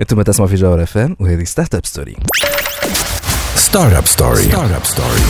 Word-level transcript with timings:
أنتم 0.00 0.22
تسمعوا 0.22 0.48
في 0.50 0.54
جوهر 0.56 0.82
اف 0.82 0.98
ام 0.98 1.16
وهذه 1.20 1.44
ستارت 1.44 1.74
اب 1.74 1.86
ستوري 1.86 2.16
ستارت 3.56 3.94
اب 3.94 4.06
ستوري 4.06 4.42
ستارت 4.42 4.72
اب 4.72 4.84
ستوري 4.84 5.20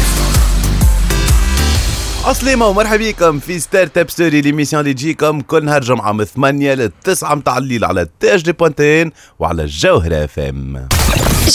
عسلامة 2.25 2.67
ومرحبا 2.67 2.97
بكم 3.11 3.39
في 3.39 3.59
Startup 3.61 4.11
Story 4.11 4.41
l'émission 4.41 4.81
اللي 4.83 4.95
تجيكم 4.95 5.41
كل 5.41 5.65
نهار 5.65 5.81
جمعة 5.83 6.13
من 6.13 6.25
8 6.25 6.75
ل 6.75 6.91
9 7.05 7.35
متاع 7.35 7.59
الليل 7.59 7.85
على 7.85 8.07
تاج 8.21 8.43
دي 8.43 8.53
بوانتين 8.53 9.13
وعلى 9.39 9.63
الجوهرة 9.63 10.25
FM 10.25 10.89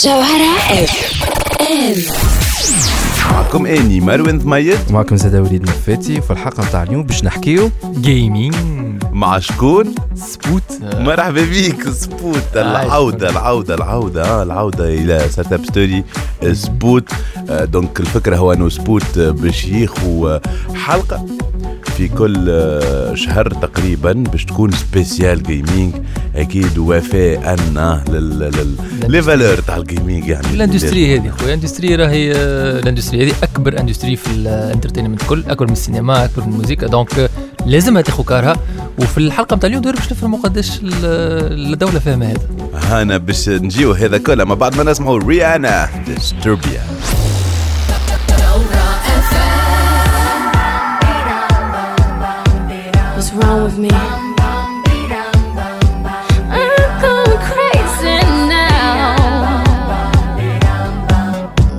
جوهرة 0.04 0.56
FM 0.70 2.02
معكم 3.30 3.66
إني 3.66 4.00
مروان 4.00 4.38
ثميت 4.40 4.90
معكم 4.92 5.16
زاد 5.16 5.34
وليد 5.34 5.62
نفاتي 5.62 6.18
وفي 6.18 6.30
الحلقة 6.30 6.64
نتاع 6.68 6.82
اليوم 6.82 7.02
باش 7.02 7.24
نحكيو 7.24 7.70
gaming 8.00 8.54
مع 9.12 9.38
شكون؟ 9.38 9.94
سبوت. 10.14 10.62
مرحبا 10.82 11.44
بيك 11.44 11.88
سبوت. 11.90 12.42
العودة 12.56 13.30
العودة 13.30 13.74
العودة 13.74 14.24
آه 14.24 14.42
العودة 14.42 14.84
إلى 14.94 15.28
Startup 15.28 15.64
Story 15.64 16.04
سبوت. 16.52 17.10
آه، 17.50 17.64
donc 17.64 18.00
الفكرة 18.00 18.36
هو 18.36 18.52
أنه 18.52 18.68
سبوت 18.68 19.18
آه، 19.18 19.30
باش 19.30 19.64
ياخو 19.64 20.28
آه، 20.28 20.40
حلقة. 20.74 21.26
في 21.96 22.08
كل 22.08 22.46
آه، 22.50 23.14
شهر 23.14 23.48
تقريبا 23.50 24.12
باش 24.12 24.44
تكون 24.44 24.70
spécial 24.72 25.42
gaming 25.42 25.94
أكيد 26.36 26.78
وفاء 26.78 27.56
لل 28.08 28.38
لل 28.38 28.76
les 29.08 29.22
valeurs 29.22 29.54
تاع 29.60 29.76
ال 29.76 29.83
gaming 29.83 30.26
يعني. 30.28 30.46
الإندستري 30.54 31.16
هذه 31.18 31.28
خويا. 31.30 31.48
ال 31.48 31.53
industry 31.53 31.94
راهي 31.96 32.32
آه، 32.36 32.78
ال 32.78 32.83
industry 32.83 33.24
هذه 33.26 33.34
أكبر 33.42 33.80
industry 33.80 34.16
في 34.16 34.30
ال 34.30 34.37
entertainment 34.37 35.22
كل 35.22 35.44
أكبر 35.48 35.66
من 35.66 35.72
السينما 35.72 36.24
أكبر 36.24 36.42
من 36.46 36.52
الموسيقى. 36.52 36.86
donc 36.88 37.18
آه، 37.18 37.28
لازمها 37.66 38.02
تاخذ 38.02 38.24
كارها 38.24 38.56
وفي 38.98 39.18
الحلقة 39.18 39.56
نتاع 39.56 39.68
اليوم 39.68 39.82
باش 39.82 40.12
نفهموا 40.12 40.38
قداش 40.38 40.78
ال- 40.82 41.72
الدولة 41.72 41.98
فاهمة 41.98 42.26
هذا. 42.26 42.40
هانا 42.74 43.16
باش 43.16 43.48
نجيو 43.48 43.92
هذا 43.92 44.18
كله. 44.18 44.44
ما 44.44 44.54
بعد 44.54 44.76
ما 44.76 44.90
نسمعوا 44.90 45.18
ريانا 45.18 45.88
ديستربيا. 46.06 46.80
Wrong 53.52 53.64
with 53.64 53.76
me? 53.76 53.90
I'm 53.92 54.32
going 57.02 57.38
crazy 57.50 58.18
now. 58.48 59.62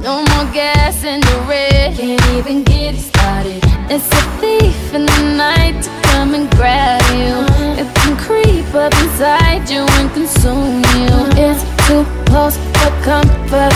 No 0.04 0.22
more 0.22 0.46
gas 0.54 1.04
in 1.04 1.20
the 1.22 1.46
red. 1.50 1.98
Can't 1.98 2.24
even 2.38 2.64
get 2.64 2.94
it 2.94 3.00
started. 3.00 3.64
It's 3.90 4.08
a 4.12 4.22
thief 4.40 4.94
in 4.94 5.08
the 5.08 5.22
night 5.36 5.82
to 5.82 5.90
come 6.10 6.36
and 6.36 6.48
grab 6.52 7.02
you. 7.10 7.42
It 7.82 7.90
can 7.96 8.18
creep 8.18 8.76
up 8.76 8.94
inside 8.94 9.68
you 9.68 9.84
and 9.98 10.14
consume 10.14 10.84
you. 11.02 11.10
It's 11.42 11.64
too 11.88 12.06
close 12.28 12.56
for 12.56 12.92
comfort. 13.02 13.74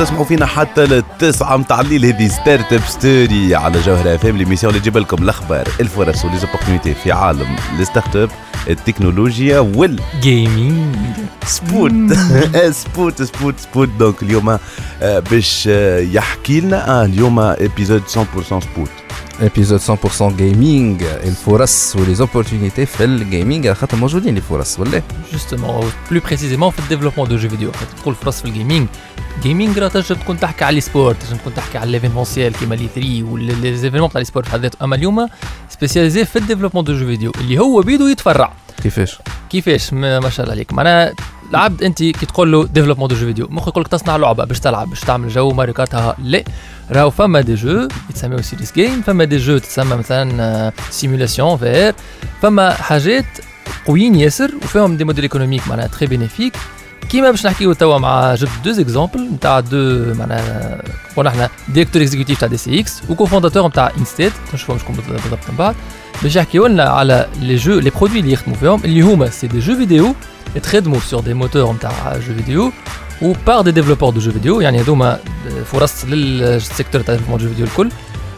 تسمعوا 0.00 0.24
فينا 0.24 0.46
حتى 0.46 0.86
للتسعة 0.86 1.56
متاع 1.56 1.80
الليل. 1.80 2.04
هذه 2.04 2.28
Startup 2.28 2.80
Story 2.80 3.54
على 3.54 3.80
جوهرة 3.80 4.14
FM. 4.14 4.36
l'émission 4.36 4.70
اللي 4.70 4.80
تجيب 4.80 4.98
لكم 4.98 5.22
الأخبار 5.22 5.68
الفرص 5.80 6.24
و 6.24 6.28
les 6.28 6.42
opportunités 6.42 6.94
في 6.94 7.12
عالم 7.12 7.56
ال 7.78 8.16
startup 8.16 8.30
التكنولوجيا 8.68 9.58
وال 9.58 10.00
gaming 10.20 10.96
سبوت. 11.46 11.92
سبوت 12.82 13.22
سبوت 13.22 13.54
سبوت. 13.58 13.88
donc 13.98 14.22
اليوم 14.22 14.58
آه، 15.02 15.18
باش 15.18 15.68
آه، 15.72 15.98
يحكي 15.98 16.60
لنا 16.60 16.90
آه، 16.90 17.04
اليوم 17.04 17.38
épisode 17.38 18.02
100% 18.02 18.60
سبوت. 18.60 18.90
épisode 19.40 19.80
100% 19.80 20.22
gaming 20.22 21.02
الفرص 21.02 21.96
و 21.96 22.02
les 22.02 22.18
opportunités 22.18 22.86
في 22.86 23.04
ال 23.04 23.13
gaming 23.13 23.66
على 23.66 23.74
خاطر 23.74 23.96
موجودين 23.96 24.34
les 24.34 24.40
فرص 24.40 24.80
ولا 24.80 25.02
justement 25.32 25.90
plus 26.10 26.20
précisément 26.20 26.70
في 26.70 26.78
ال 26.78 26.82
développement 26.82 27.28
de 27.28 27.36
jeux 27.36 27.48
vidéo 27.48 27.72
خاطر 27.72 27.86
تدخل 27.96 28.14
فرص 28.14 28.40
في 28.40 28.44
ال 28.44 28.50
gaming 28.50 28.88
gaming 29.42 29.78
راه 29.78 29.88
تنجم 29.88 30.14
تكون 30.14 30.40
تحكي 30.40 30.64
على 30.64 30.74
l'e-sport 30.74 31.22
تنجم 31.22 31.36
تكون 31.36 31.54
تحكي 31.54 31.78
على 31.78 31.90
l'événementiel 31.90 32.52
كيما 32.52 32.74
l'E3 32.74 33.22
ولا 33.22 33.52
les 33.52 33.76
événements 33.76 34.10
تاع 34.10 34.18
l'e-sport 34.18 34.46
في 34.46 34.52
حد 34.52 34.60
ذاته 34.60 34.84
اما 34.84 34.96
اليوم 34.96 35.28
spécialisé 35.68 36.24
في 36.24 36.36
ال 36.36 36.39
développement 36.39 36.84
de 36.84 36.92
jeux 36.92 37.06
vidéo 37.06 37.32
اللي 37.40 37.58
هو 37.58 37.80
بيدو 37.80 38.06
يتفرع 38.06 38.52
كيفاش 38.82 39.18
كيفاش 39.50 39.92
ما 39.92 40.30
شاء 40.30 40.44
الله 40.44 40.54
عليك 40.54 40.72
معناها 40.72 41.14
العبد 41.50 41.82
انت 41.82 41.98
كي 41.98 42.26
تقول 42.26 42.52
له 42.52 42.66
développement 42.66 43.08
de 43.08 43.14
jeux 43.14 43.26
vidéo 43.26 43.48
مخ 43.50 43.68
يقول 43.68 43.82
لك 43.82 43.88
تصنع 43.88 44.16
لعبه 44.16 44.44
باش 44.44 44.60
تلعب 44.60 44.90
باش 44.90 45.00
تعمل 45.00 45.28
jeu 45.28 45.50
ماريو 45.50 45.74
كارت 45.74 46.14
لا 46.18 46.44
راهو 46.92 47.10
فما 47.10 47.40
des 47.40 47.54
jeux 47.54 47.88
يتسموا 48.10 48.40
serious 48.40 48.72
games 48.72 49.02
فما 49.02 49.24
des 49.24 49.36
jeux 49.36 49.58
تسمى 49.58 49.96
مثلا 49.96 50.72
simulation 50.90 51.56
في 51.56 51.92
فما 52.42 52.72
حاجات 52.72 53.24
قويين 53.86 54.14
ياسر 54.14 54.50
وفيهم 54.62 54.96
des 54.96 55.04
modèles 55.04 55.22
économiques 55.24 55.68
معناها 55.68 55.86
très 55.86 56.06
bénéfiques 56.06 56.56
كيما 57.10 57.30
باش 57.30 57.46
نحكيو 57.46 57.72
توا 57.72 57.98
مع 57.98 58.34
جبت 58.34 58.50
deux 58.64 58.70
exemples 58.70 59.30
نتاع 59.34 59.60
deux 59.60 60.14
معناها 60.14 60.82
قلنا 61.16 61.30
إحنا 61.30 61.48
directeur 61.68 62.02
exécutif 62.02 62.40
تاع 62.40 62.48
DCX 62.48 63.02
و 63.08 63.13
co-fondateur 63.13 63.68
نتاع 63.68 63.92
انستيت 63.98 64.32
نشوفهم 64.54 64.78
شكون 64.78 64.96
بالضبط 64.96 65.50
من 65.50 65.56
بعد 65.56 65.74
باش 66.22 66.36
يحكيو 66.36 66.66
لنا 66.66 66.82
على 66.82 67.28
les 67.40 67.56
jeux 67.56 67.78
les 67.78 67.90
produits 67.90 68.20
اللي 68.20 68.32
يخدموا 68.32 68.56
فيهم 68.56 68.84
اللي 68.84 69.00
هما 69.00 69.30
c'est 69.30 69.46
des 69.46 69.58
jeux 69.58 69.76
vidéo 69.76 70.14
يتخدموا 70.56 71.00
sur 71.00 71.20
des 71.20 71.34
moteurs 71.34 71.72
نتاع 71.72 72.16
jeux 72.16 72.34
vidéo 72.34 72.72
و 73.22 73.32
par 73.46 73.60
des 73.60 73.70
développeurs 73.70 74.10
de 74.10 74.20
jeux 74.20 74.32
vidéo 74.32 74.60
يعني 74.60 74.80
هذوما 74.80 75.18
فرص 75.64 76.04
لل 76.04 76.25
secteur 76.25 77.00
تاع 77.00 77.14
développement 77.14 77.40
jeux 77.40 77.48
vidéo 77.48 77.66
الكل. 77.66 77.90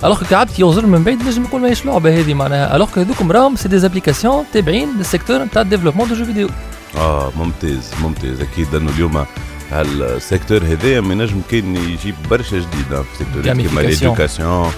الوغ 0.04 0.25
كي 0.25 0.34
عبد 0.34 0.50
ينظر 0.59 0.87
من 0.87 1.04
بعيد 1.04 1.22
نجم 1.22 1.44
يقول 1.44 1.60
ماهيش 1.60 1.87
لعبة 1.87 2.20
هذه 2.20 2.34
معناها. 2.34 2.76
الوغ 2.76 2.88
هذوكم 2.97 3.32
راهم 3.32 3.56
سي 3.56 3.69
دي 3.69 3.78
زابليكاسيون 3.78 4.44
تابعين 4.53 4.88
للسيكتور 4.98 5.44
نتاع 5.44 5.62
ديفلوبمون 5.62 6.09
دو 6.09 6.15
جو 6.15 6.25
فيديو. 6.25 6.48
آه 6.97 7.32
ممتاز 7.37 7.91
ممتاز. 8.03 8.41
أكيد 8.41 8.75
أنه 8.75 8.91
اليوم 8.91 9.25
هالسيكتور 9.72 10.65
هذايا 10.65 11.00
ما 11.00 11.12
ينجم 11.12 11.41
كان 11.50 11.76
يجيب 11.76 12.14
برشا 12.31 12.56
جديد 12.56 13.03
في 13.03 13.19
سيكتور 13.19 13.43
كيما 13.43 13.82
Gamification. 13.82 14.03
ليدوكاسيون 14.03 14.70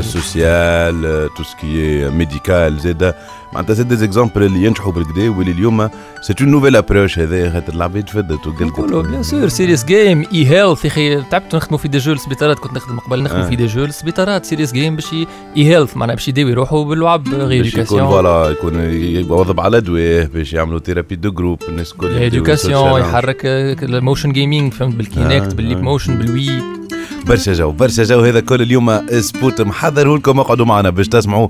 سوسيال 0.00 1.28
تو 1.36 1.42
سكي 1.42 2.08
ميديكال 2.10 2.80
زاد 2.80 3.14
معناتها 3.52 3.74
زاد 3.74 3.88
دي 3.88 3.96
زيكزامبل 3.96 4.42
اللي 4.42 4.64
ينجحوا 4.64 4.92
بالكدا 4.92 5.28
واللي 5.30 5.52
اليوم 5.52 5.88
سي 6.20 6.34
اون 6.40 6.50
نوفيل 6.50 6.76
ابروش 6.76 7.18
هذايا 7.18 7.50
خاطر 7.50 7.74
العباد 7.74 8.08
فدت 8.08 8.46
نقولوا 8.62 9.02
بيان 9.02 9.22
سور 9.22 9.48
سيريس 9.48 9.84
جيم 9.84 10.24
اي 10.32 10.46
هيلث 10.46 10.84
يا 10.84 10.90
أخي 10.90 11.22
تعبت 11.22 11.54
نخدموا 11.54 11.78
في 11.78 11.88
دي 11.88 11.98
جو 11.98 12.12
السبيطارات 12.12 12.58
كنت 12.58 12.72
نخدم 12.72 12.98
قبل 12.98 13.22
نخدم 13.22 13.40
آه. 13.40 13.48
في 13.48 13.56
دي 13.56 13.66
جو 13.66 13.84
السبيطارات 13.84 14.44
سيريس 14.44 14.72
جيم 14.72 14.96
باش 14.96 15.12
اي 15.12 15.26
health 15.56 15.96
معناها 15.96 16.14
باش 16.14 16.28
يداوي 16.28 16.50
يروحوا 16.50 16.84
باللعب 16.84 17.24
باش 17.24 17.74
يكون 17.74 17.98
voilà 17.98 18.50
يكون 18.50 18.80
يواظب 18.80 19.60
على 19.60 19.76
أدوية 19.76 20.24
باش 20.24 20.52
يعملوا 20.52 20.78
thérapie 20.78 21.16
de 21.16 21.30
groupe 21.32 21.62
الناس 21.68 21.92
الكل 21.92 22.06
يسوسيالون. 22.48 23.00
يحرك 23.00 23.40
ال 23.82 23.89
motion 23.89 24.32
gaming 24.32 24.72
فهمت 24.72 24.94
بال 24.94 25.08
Kinect 25.08 25.52
آه، 25.52 25.56
بال 25.56 25.63
Leap 25.63 25.78
آه. 25.78 25.82
Motion 25.82 26.18
بال 26.18 26.42
Wii 26.42 26.78
برشا 27.28 27.52
جو 27.52 27.70
برشا 27.70 28.04
جو. 28.04 28.20
هذا 28.20 28.40
كل 28.40 28.62
اليوم 28.62 29.00
سبوت 29.20 29.60
محضره 29.60 30.16
لكم. 30.16 30.40
اقعدوا 30.40 30.66
معنا 30.66 30.90
باش 30.90 31.08
تسمعوا 31.08 31.48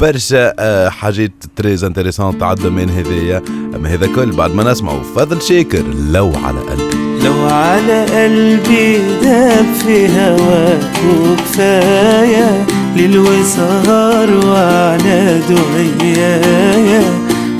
برشا 0.00 0.54
آه، 0.58 0.88
حاجات 0.88 1.32
très 1.56 1.84
intéressantes 1.84 2.38
تاع 2.38 2.52
ال 2.52 2.57
domaine 2.57 2.90
هذايا. 2.90 3.42
أما 3.74 3.94
هذا 3.94 4.06
كل 4.06 4.30
بعد 4.32 4.54
ما 4.54 4.72
نسمعوا 4.72 5.02
فضل 5.16 5.42
شاكر 5.42 5.82
لو 6.10 6.32
على 6.44 6.60
قلبي. 6.60 6.96
لو 7.24 7.48
على 7.48 8.04
قلبي 8.04 8.98
داب 9.22 9.66
في 9.84 10.08
هواك 10.08 10.92
وكفاية 11.20 12.66
ليل 12.96 13.18
وسهر 13.18 14.46
وعلى 14.46 15.40
دعيايا. 15.48 17.02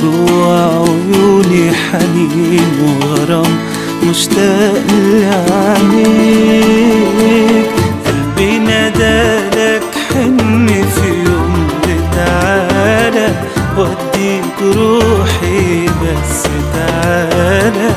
جوا 0.02 0.54
عيوني 0.54 1.72
حنين 1.72 2.70
وغرام 2.82 3.75
مشتاق 4.02 4.86
لعينيك 5.22 6.46
قلبي 8.06 8.58
نادالك 8.58 9.82
حن 10.12 10.66
في 10.66 11.08
يوم 11.08 11.68
تعالى 12.16 13.28
وديك 13.78 14.58
روحي 14.76 15.86
بس 15.86 16.42
تعالى. 16.74 17.90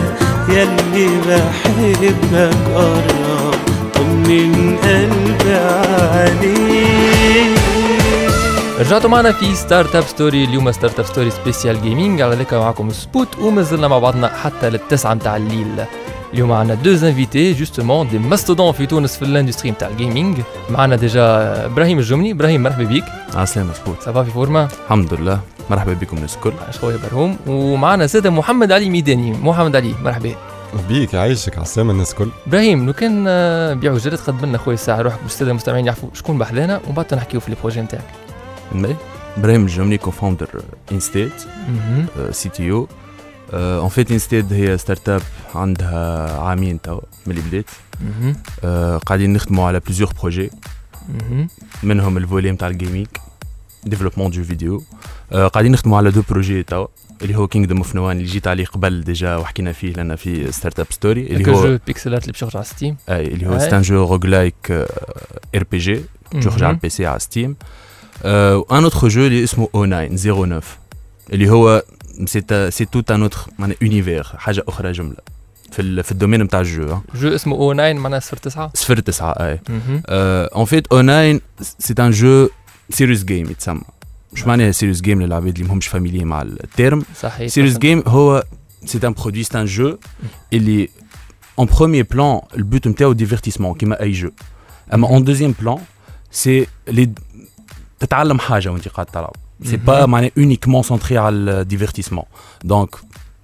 ياللي 0.49 1.09
بحبك 1.27 2.53
قرب 2.75 3.59
طمن 3.93 4.53
قلبي 4.83 5.53
عليك. 5.53 6.88
رجعتوا 8.79 9.09
معنا 9.09 9.31
في 9.31 9.55
Startup 9.55 10.03
Story 10.03 10.43
اليوم 10.43 10.71
Startup 10.71 11.05
Story 11.05 11.31
spécial 11.31 11.81
gaming 11.81 12.21
على 12.21 12.35
ذكر 12.35 12.59
معكم 12.59 12.89
سبوت 12.89 13.37
ومازلنا 13.39 13.87
مع 13.87 13.99
بعضنا 13.99 14.27
حتى 14.27 14.69
للتسعة 14.69 15.13
متاع 15.13 15.35
الليل. 15.35 15.85
اليوم 16.33 16.49
معنا 16.49 16.73
deux 16.73 17.03
invités 17.03 17.53
justement 17.53 18.07
des 18.07 18.19
mastodontes 18.19 18.71
في 18.71 18.85
تونس 18.85 19.17
في 19.17 19.25
ال 19.25 19.30
industrie 19.30 19.71
متاع 19.71 19.87
ال 19.87 19.94
gaming 19.94 20.37
معنا 20.69 20.95
déjà 20.95 21.21
إبراهيم 21.65 21.99
الجمني 21.99 22.31
إبراهيم 22.31 22.63
مرحبا 22.63 22.83
بك 22.83 23.03
عسلامة 23.35 23.73
سبوت 23.73 24.01
ça 24.01 24.12
va 24.12 24.23
في 24.23 24.31
فورما 24.31 24.67
الحمد 24.85 25.13
لله. 25.13 25.39
مرحبا 25.69 25.93
بكم 25.93 26.17
الناس 26.17 26.35
الكل. 26.35 26.53
خويا 26.81 26.97
برهوم 26.97 27.37
ومعنا 27.47 28.07
سيدة 28.07 28.29
محمد 28.29 28.71
علي 28.71 28.89
ميداني 28.89 29.31
محمد 29.31 29.75
علي 29.75 29.95
مرحبا. 30.03 30.35
بيك 30.89 31.13
يعيشك 31.13 31.53
على 31.55 31.63
السلامة 31.63 31.91
الناس 31.91 32.11
الكل. 32.11 32.29
إبراهيم 32.47 32.85
لو 32.85 32.93
كان 32.93 33.23
بيعوا 33.79 33.97
جرد 33.97 34.19
قدم 34.27 34.47
لنا 34.47 34.57
خويا 34.57 34.75
ساعه 34.75 35.01
روحك 35.01 35.21
باش 35.21 35.31
السادة 35.31 35.51
المستمعين 35.51 35.85
يعرفوا 35.85 36.09
شكون 36.13 36.37
بحذانا 36.37 36.81
ومن 36.85 36.95
بعد 36.95 37.13
نحكيو 37.13 37.39
في 37.39 37.49
les 37.49 37.57
projets 37.61 37.81
نتاعك 37.81 38.03
الجمني 39.65 39.97
co-founder 39.97 40.49
Instead 40.91 41.33
مهم. 41.69 42.05
CTO 42.31 42.71
en 42.71 43.89
fait 43.89 44.11
Instead 44.11 44.53
هي 44.53 44.77
startup 44.77 45.21
عندها 45.55 46.31
عامين 46.41 46.81
توا 46.81 47.01
من 47.25 47.37
اللي 47.37 47.49
بدات 47.49 47.65
مهم. 48.01 48.35
آه، 48.63 48.97
قاعدين 48.97 49.33
نخدموا 49.33 49.67
على 49.67 49.79
plusieurs 49.79 50.13
projets 50.21 50.49
مهم. 51.21 51.47
منهم 51.83 52.17
ال 52.17 52.23
volet 52.23 52.51
نتاع 52.51 52.67
ال 52.67 52.73
gaming 52.73 53.07
développement 53.85 54.31
de 54.31 54.43
vidéo 54.43 54.83
قاعدين 55.31 55.71
نخدموا 55.71 55.97
على 55.97 56.11
deux 56.11 56.23
projets 56.29 56.63
توا 56.63 56.87
اللي 57.21 57.35
هو 57.35 57.47
Kingdom 57.47 57.77
of 57.77 57.95
نوان 57.95 58.17
اللي 58.17 58.27
جيت 58.27 58.47
عليه 58.47 58.65
قبل 58.65 59.01
déjà 59.03 59.35
وحكينا 59.35 59.71
فيه 59.71 59.93
لنا 59.93 60.15
في 60.15 60.51
Startup 60.51 60.87
Story 60.89 61.21
اللي 61.21 61.51
هو 61.51 61.63
jeu 61.67 61.77
pixel 61.87 62.08
art 62.08 62.21
اللي 62.21 62.31
باش 62.31 62.41
يخرج 62.41 62.55
على 62.57 62.65
Steam 62.65 62.97
أي 63.09 63.27
اللي 63.27 63.47
هو. 63.47 63.59
c'est 63.59 63.75
un 63.75 63.81
jeu 63.81 63.95
roguelike 63.95 64.71
RPG 65.55 66.01
تخرج 66.41 66.63
على 66.63 66.73
ال 66.73 66.89
PC 66.89 67.05
على 67.05 67.19
Steam 67.19 67.55
un 68.25 68.83
autre 68.83 69.07
jeu 69.07 69.25
اللي 69.25 69.43
اسمه 69.43 69.67
أو 69.75 69.85
9 69.85 70.07
09 70.07 70.61
اللي 71.33 71.49
هو 71.49 71.83
c'est 72.25 72.69
c'est 72.71 72.85
tout 72.85 73.11
un 73.11 73.21
autre 73.21 73.37
معناها 73.59 73.77
univers 73.83 74.23
حاجة 74.23 74.63
أخرى 74.67 74.91
جمله 74.91 75.15
في 75.71 75.81
ال 75.81 76.03
في 76.03 76.11
ال 76.11 76.15
domaine 76.15 76.43
نتاع 76.43 76.59
ال 76.59 76.69
jeu 76.69 76.97
jeu 77.15 77.35
اسمه 77.35 77.55
أو 77.55 77.73
9 77.73 77.93
معناها 77.93 78.19
صفر 78.19 78.37
تسعة 78.37 78.71
صفر 78.73 78.99
تسعة 78.99 79.31
اي 79.31 79.59
مهم. 79.69 80.01
en 80.59 80.65
fait 80.65 80.87
أو 80.87 81.01
9 81.01 81.39
c'est 81.61 81.93
un 81.99 82.11
jeu 82.11 82.49
serious 82.89 83.23
game 83.23 83.45
يتسمى 83.49 83.81
مش 84.33 84.47
معناها 84.47 84.71
serious 84.71 85.01
game 85.01 85.21
للعباد 85.21 85.55
اللي 85.57 85.67
ماهمش 85.67 85.87
familiers 85.87 86.27
مع 86.27 86.41
ال 86.41 86.51
terme 86.51 87.03
صحيح 87.21 87.47
serious 87.47 87.73
صحيح. 87.73 87.81
game 87.81 88.03
هو 88.07 88.43
c'est 88.85 88.99
un 89.07 89.13
produit 89.13 89.43
c'est 89.43 89.59
un 89.59 89.65
jeu 89.65 89.97
اللي 90.53 90.89
en 91.59 91.67
premier 91.77 92.07
plan 92.11 92.41
ال 92.57 92.65
but 92.65 92.87
نتاعو 92.87 93.11
divertissement 93.13 93.73
كيما 93.75 94.01
اي 94.01 94.11
jeu 94.11 94.29
اما 94.93 95.07
en 95.07 95.23
deuxième 95.23 95.53
plan 95.61 95.77
c'est 96.31 96.67
اللي 96.87 97.09
تتعلم 97.99 98.39
حاجة 98.39 98.69
وانت 98.69 98.87
قاعد 98.87 99.05
تلعب. 99.05 99.35
c'est 99.63 99.77
pas 99.77 100.05
معناها 100.05 100.31
uniquement 100.37 100.83
centré 100.83 101.17
على 101.17 101.35
ال 101.35 101.41
divertissement 101.41 102.23
donc 102.63 102.95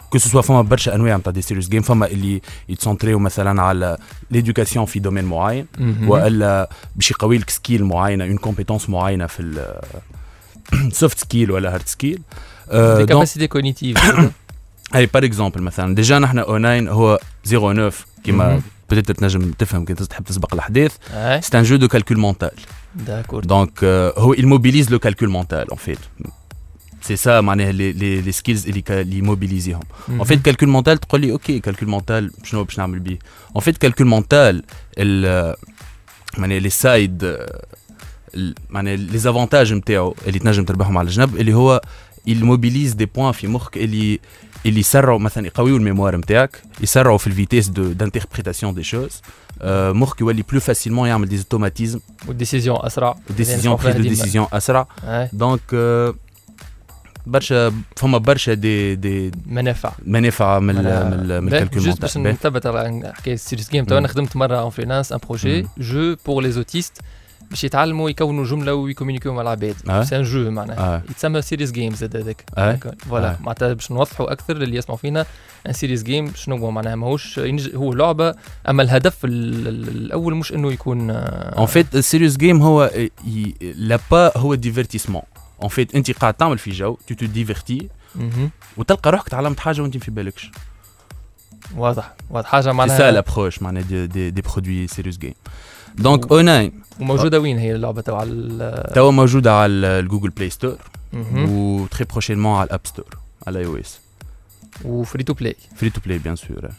que 0.10 0.18
ce 0.18 0.30
soit 0.30 0.42
فما 0.42 0.62
برشا 0.62 0.96
أنواع 0.96 1.18
نتاع 1.18 1.32
des 1.32 1.42
serious 1.42 1.70
games 1.70 1.82
فما 1.82 2.08
اللي 2.08 2.42
يتسونتريو 2.70 3.20
مثلا 3.20 3.62
على 3.62 3.98
l'éducation 4.32 4.86
في 4.86 5.00
domaine 5.00 5.26
معين. 5.26 5.68
وإلا 6.08 6.70
باش 6.96 7.12
يقوي 7.12 7.38
لك 7.38 7.50
skill 7.50 7.84
معينة 7.84 8.26
une 8.26 8.38
compétence 8.38 8.90
معينة 8.90 9.26
في 9.26 9.66
ال 10.74 10.83
soft 10.83 11.20
skill 11.20 11.52
ولا 11.54 11.74
hard 11.74 11.88
skill 11.88 12.22
des 12.72 13.06
capacités 13.06 13.48
cognitives 13.48 13.98
اي 14.96 15.06
par 15.06 15.26
exemple 15.26 15.62
مثلا 15.62 15.96
déjà 15.96 16.20
نحن 16.20 16.40
أو 16.40 16.58
9 16.58 16.94
هو 16.94 17.20
09 17.46 17.92
كيما 18.24 18.62
مهم. 18.92 19.00
بتقدر 19.02 19.14
تنجم 19.16 19.52
تفهم 19.52 19.86
كي 19.86 19.94
تحب 19.94 20.24
تسبق 20.24 20.54
الاحداث 20.54 20.92
أي. 21.12 21.42
c'est 21.42 21.58
un 21.60 21.64
jeu 21.64 21.76
de 21.76 21.88
calcul 21.88 22.18
mental 22.18 22.52
d'accord 22.96 23.46
donc 23.46 23.84
هو 24.18 24.34
ي 24.34 24.40
mobilise 24.40 24.92
le 24.92 25.00
calcul 25.00 25.30
mental 25.30 25.70
en 25.70 25.78
fait 25.78 26.00
c'est 27.02 27.16
ça 27.16 27.42
معناها 27.42 27.72
les 27.72 27.92
les 27.92 28.22
les 28.22 28.32
skills 28.32 28.68
اللي 28.68 28.82
كا- 28.82 29.02
اللي 29.02 29.18
يموبيليزيهم 29.18 29.80
مهم. 30.08 30.18
en 30.18 30.28
fait 30.28 30.42
calcul 30.42 30.70
mental 30.70 30.98
تقول 30.98 31.22
لي 31.22 31.32
OK 31.32 31.60
calcul 31.60 31.90
mental 31.90 32.32
شنو 32.44 32.64
باش 32.64 32.78
نعمل 32.80 33.00
بيه؟ 33.00 33.20
en 33.56 33.62
fait 33.62 33.78
calcul 33.78 34.08
mental 34.08 34.64
ال 34.98 35.56
معناها 36.38 36.60
les 36.60 36.70
side 36.70 37.38
معناها 38.70 38.96
les 38.96 39.18
avantages 39.18 39.74
نتاعو 39.74 40.16
اللي 40.28 40.40
تنجم 40.40 40.66
تربحهم 40.66 40.98
على 40.98 41.08
الجنب 41.08 41.36
اللي 41.36 41.54
هو 41.54 41.82
ي 42.28 42.35
mobilise 42.35 42.94
des 42.94 43.06
points 43.06 43.32
في 43.32 43.48
مخك 43.48 43.78
اللي 43.78 44.20
اللي 44.66 44.80
يسرعوا 44.80 45.20
مثلا 45.20 45.46
يقويوا 45.48 45.78
ال 45.78 45.83
mémoire 45.83 46.18
نتاعك 46.18 46.62
يسرعوا 46.82 47.18
في 47.18 47.28
ال 47.28 47.33
vitesse 47.33 47.68
de 47.68 47.92
d'interprétation 47.92 48.74
des 48.74 48.84
choses 48.84 49.22
مخك 49.64 50.22
يولي 50.22 50.42
plus 50.52 50.60
facilement 50.60 51.08
يعمل 51.08 51.28
des 51.28 51.38
automatismes 51.38 52.00
و 52.28 52.33
ال 52.33 52.38
décision 52.38 52.78
اسرع 52.82 53.16
décision 53.38 53.76
prise 53.76 53.96
de 53.96 54.02
décision 54.02 54.48
اسرع 54.54 54.88
اي 55.04 55.30
donc 55.34 55.62
برشا 57.28 57.74
فما 57.98 58.18
برشا 58.18 58.54
دي 58.54 58.96
دي 58.96 59.32
منافع 59.46 59.92
منافع 60.06 60.60
من 60.60 60.78
ال- 60.78 60.84
من 60.84 61.14
ال- 61.32 61.42
من 61.42 61.50
باهي، 61.50 61.62
ال 61.64 61.67
calcul 61.67 61.84
juste 61.84 62.02
باش 62.02 62.18
mental 62.18 62.34
نثبت 62.34 62.66
على 62.66 63.14
حكايه 63.16 63.36
serious 63.36 63.70
game 63.72 63.86
توا 63.86 63.98
أنا 63.98 64.08
مم. 64.08 64.14
خدمت 64.14 64.36
مره 64.36 64.58
en 64.58 64.70
freelance 64.70 65.12
un 65.12 65.20
projet 65.28 65.62
مم. 65.62 65.68
jeu 65.78 66.16
pour 66.26 66.44
les 66.44 66.52
autistes 66.52 67.02
باش 67.56 67.64
يتعلموا 67.64 68.10
يكونوا 68.10 68.46
جملة 68.46 68.74
ويكومينيكيو 68.74 69.34
مع 69.34 69.42
العباد. 69.42 69.76
آه. 69.90 70.04
c'est 70.04 70.16
un 70.18 70.24
jeu 70.24 70.52
معناها. 70.52 70.80
آه. 70.80 71.02
يتسمى 71.10 71.42
serious 71.42 71.72
game 71.72 71.94
زاد 71.94 72.18
هذاك. 72.18 72.44
آه. 72.58 72.80
voilà 72.98 73.32
آه. 73.32 73.38
معناتها 73.40 73.74
باش 73.74 73.92
نوضحوا 73.92 74.32
أكثر 74.32 74.58
للي 74.58 74.78
يسمعوا 74.78 74.98
فينا 74.98 75.26
ان 75.68 75.74
serious 75.74 76.04
game 76.04 76.32
شنو 76.36 76.56
هو 76.58 76.72
معناها؟ 76.72 76.96
ماهوش 76.96 77.40
هو 77.76 77.94
لعبة 77.94 78.36
أما 78.70 78.84
الهدف 78.84 79.26
ال- 79.26 79.68
ال- 79.68 79.88
الأول 79.88 80.36
مش 80.36 80.54
إنه 80.54 80.72
يكون 80.72 81.10
آه، 81.10 81.62
en 81.62 81.66
fait 81.66 81.96
ال 81.96 82.01
serious 82.01 82.38
game 82.38 82.62
هو 82.62 82.92
ي- 83.28 83.54
le 83.62 84.00
but 84.12 84.38
هو 84.38 84.56
divertissement 84.56 85.22
en 85.64 85.68
fait 85.68 85.96
أنت 85.96 86.12
قاعد 86.12 86.34
تعمل 86.34 86.58
في 86.58 86.72
jeu 86.72 86.98
tu 87.08 87.16
te 87.16 87.26
divertis. 87.26 87.90
وتلقى 88.78 89.12
روحك 89.12 89.30
تعلمت 89.30 89.60
حاجة 89.60 89.82
وأنت 89.82 89.98
في 89.98 90.12
بالكش. 90.12 90.52
واضح. 91.76 92.14
واضح. 92.30 92.48
حاجة 92.50 92.62
سي 92.62 92.66
سا 92.68 92.72
معناها 92.72 93.12
l'approche 93.12 93.62
معناها 93.62 93.84
des, 93.84 94.08
des, 94.08 94.30
des 94.32 94.42
produits 94.42 94.88
serious 94.88 95.18
game 95.18 95.34
donc 95.98 96.32
أو 96.32 96.42
9 96.42 96.72
وموجوده 97.00 97.40
وين 97.40 97.58
هي 97.58 97.76
اللعبة 97.76 98.02
تبع 98.02 98.24
ال- 98.28 98.94
توا 98.94 99.12
موجودة 99.12 99.54
على 99.54 99.72
ال 100.00 100.04
Google 100.04 100.30
Play 100.30 100.50
Store 100.50 100.78
مهم. 101.14 101.50
و 101.52 101.86
très 101.88 102.06
prochainement 102.06 102.56
على 102.58 102.68
ال 102.68 102.71
App 102.71 102.80
Store 102.84 103.18
على 103.48 103.60
iOS 103.60 104.00
وفري 104.86 105.24
تو 105.24 105.34
بلاي 105.34 105.56
free 105.76 105.90
to 105.90 106.02
play 106.06 106.18
بيان 106.18 106.36
سور 106.36 106.70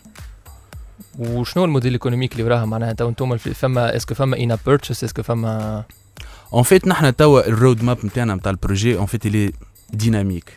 وشنو 1.18 1.64
ال 1.64 1.68
modèle 1.68 1.92
économique 1.92 2.32
اللي 2.32 2.42
وراها 2.44 2.64
معناها؟ 2.64 2.92
توا 2.92 3.08
أنتم 3.08 3.36
فما 3.36 3.96
est-ce 3.96 4.08
que 4.08 4.14
فما 4.14 4.36
in-app 4.36 4.56
purchase 4.66 4.88
est-ce 4.88 5.04
que 5.04 5.22
فما 5.22 5.84
en 6.52 6.62
fait 6.62 6.88
نحن 6.88 7.16
توا 7.16 7.48
ال 7.48 7.82
roadmap 7.82 8.06
نتاعنا 8.06 8.34
نتاع 8.34 8.50
ال 8.50 8.57
projet 8.57 8.96
en 8.96 9.06
fait 9.06 9.26
اللي 9.26 9.52
dynamique 9.92 10.52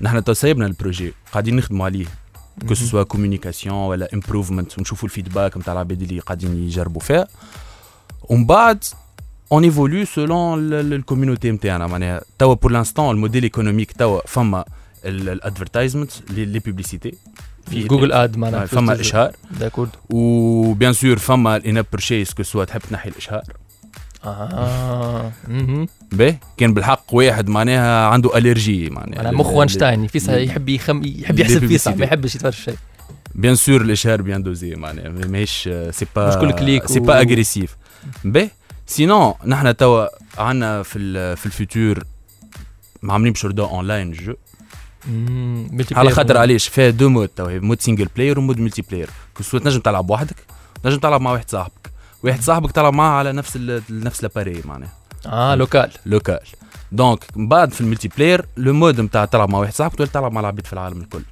نحن 0.00 0.24
توا 0.24 0.34
سايبنا 0.34 0.66
ال 0.66 0.73
projet 0.73 1.12
قاعدين 1.32 1.56
نخدموا 1.56 1.84
عليه. 1.86 2.06
que 2.68 2.74
ce 2.74 2.83
soit 2.83 3.02
communication 3.02 3.76
ولا 3.76 4.08
improvement 4.14 4.78
ونشوفوا 4.78 5.08
ال 5.08 5.13
feedback 5.13 5.56
نتاع 5.56 5.72
العباد 5.72 6.02
اللي 6.02 6.20
قاعدين 6.20 6.64
يجربوا 6.66 7.00
فيها. 7.00 7.28
ومن 8.28 8.46
بعد 8.46 8.84
on 9.52 9.64
évolue 9.64 10.04
selon 10.04 10.72
ال 10.72 10.80
community 10.80 11.50
نتاعنا 11.50 11.86
معناها 11.86 12.20
توا 12.38 12.54
pour 12.54 12.72
l'instant 12.72 13.14
ال 13.14 13.18
modèle 13.18 13.42
économique 13.42 13.92
توا 13.92 14.20
فما 14.26 14.64
ال 15.04 15.12
advertisement 15.12 16.10
les 16.30 16.58
publicités 16.58 17.14
في 17.70 17.84
Google 17.84 18.12
Ad 18.12 18.36
معناها 18.36 18.66
فما 18.66 19.00
اشهار 19.00 19.32
d'accord 19.60 19.90
و 20.10 20.26
bien 20.26 20.92
sûr 20.92 21.18
فما 21.18 21.56
ال 21.56 21.60
in-app 21.60 21.86
purchase 21.92 22.32
que 22.32 22.42
ce 22.42 22.49
soit 22.49 22.64
تحب 22.64 22.80
تنحي 22.80 23.08
الاشهار 23.08 23.42
آه. 24.24 25.32
باهي 26.12 26.36
كان 26.56 26.74
بالحق 26.74 27.14
واحد 27.14 27.48
معناها 27.48 28.06
عنده 28.06 28.38
الرجي 28.38 28.90
معناها 28.90 29.16
معناها 29.16 29.32
مخ 29.32 29.48
اينشتاين 29.48 30.06
فيسا 30.06 30.38
يحب 30.38 30.68
يخم 30.68 31.02
يحب 31.04 31.38
يحسب 31.38 31.66
فيسا 31.66 31.90
ما 31.90 32.04
يحبش 32.04 32.34
يتفرج 32.34 32.52
شيء 32.52 32.76
bien 33.34 33.54
sûr 33.54 33.80
الاشهار 33.80 34.22
bien 34.22 34.42
dosé 34.42 34.74
معناها 34.74 35.08
ماهيش 35.08 35.68
c'est 35.90 36.06
pas 36.16 36.28
مش 36.28 36.34
كل 36.34 36.52
clic 36.52 36.86
c'est 36.86 37.00
pas 37.00 37.20
agressif 37.20 37.76
باهي 38.24 38.50
sinon 38.86 39.34
نحن 39.46 39.76
توا 39.76 40.06
عندنا 40.38 40.82
في 40.82 40.98
ال- 40.98 41.36
في 41.36 41.46
ال 41.46 41.56
futur 41.56 42.04
عاملين 43.08 43.32
بشردو 43.32 43.64
online 43.64 44.12
jeu 44.12 44.34
على 45.98 46.10
خاطر 46.10 46.36
علاش؟ 46.36 46.68
فيها 46.68 46.90
deux 46.90 47.08
modes 47.08 47.28
توا 47.28 47.58
mode 47.58 47.80
single 47.80 48.08
player 48.16 48.38
و 48.38 48.60
mode 48.60 48.82
multiplayer 48.82 49.10
que 49.34 49.58
تنجم 49.58 49.80
تلعب 49.80 50.10
وحدك 50.10 50.36
تنجم 50.82 50.98
تلعب 50.98 51.20
مع 51.20 51.32
واحد 51.32 51.50
صاحبك. 51.50 51.90
واحد 52.22 52.42
صاحبك 52.42 52.72
تلعب 52.72 52.92
معاه 52.92 53.10
على 53.18 53.32
نفس 53.32 53.56
ال 53.56 53.82
نفس 53.90 54.22
la 54.22 54.32
partie 54.32 54.62
معناها. 54.64 54.92
آه 55.26 55.54
local 55.54 55.90
local 56.06 56.40
donc 56.92 57.24
من 57.36 57.48
بعد 57.48 57.72
في 57.72 57.80
ال 57.80 58.08
multiplayer 58.08 58.46
le 58.56 58.72
mode 58.72 59.00
نتاع 59.00 59.24
تلعب 59.24 59.50
مع 59.50 59.58
واحد 59.58 59.72
صاحبك 59.72 59.94
تولي 59.94 60.10
تلعب 60.10 60.32
مع 60.32 60.40
العباد 60.40 60.66
في 60.66 60.72
العالم 60.72 61.00
الكل. 61.00 61.22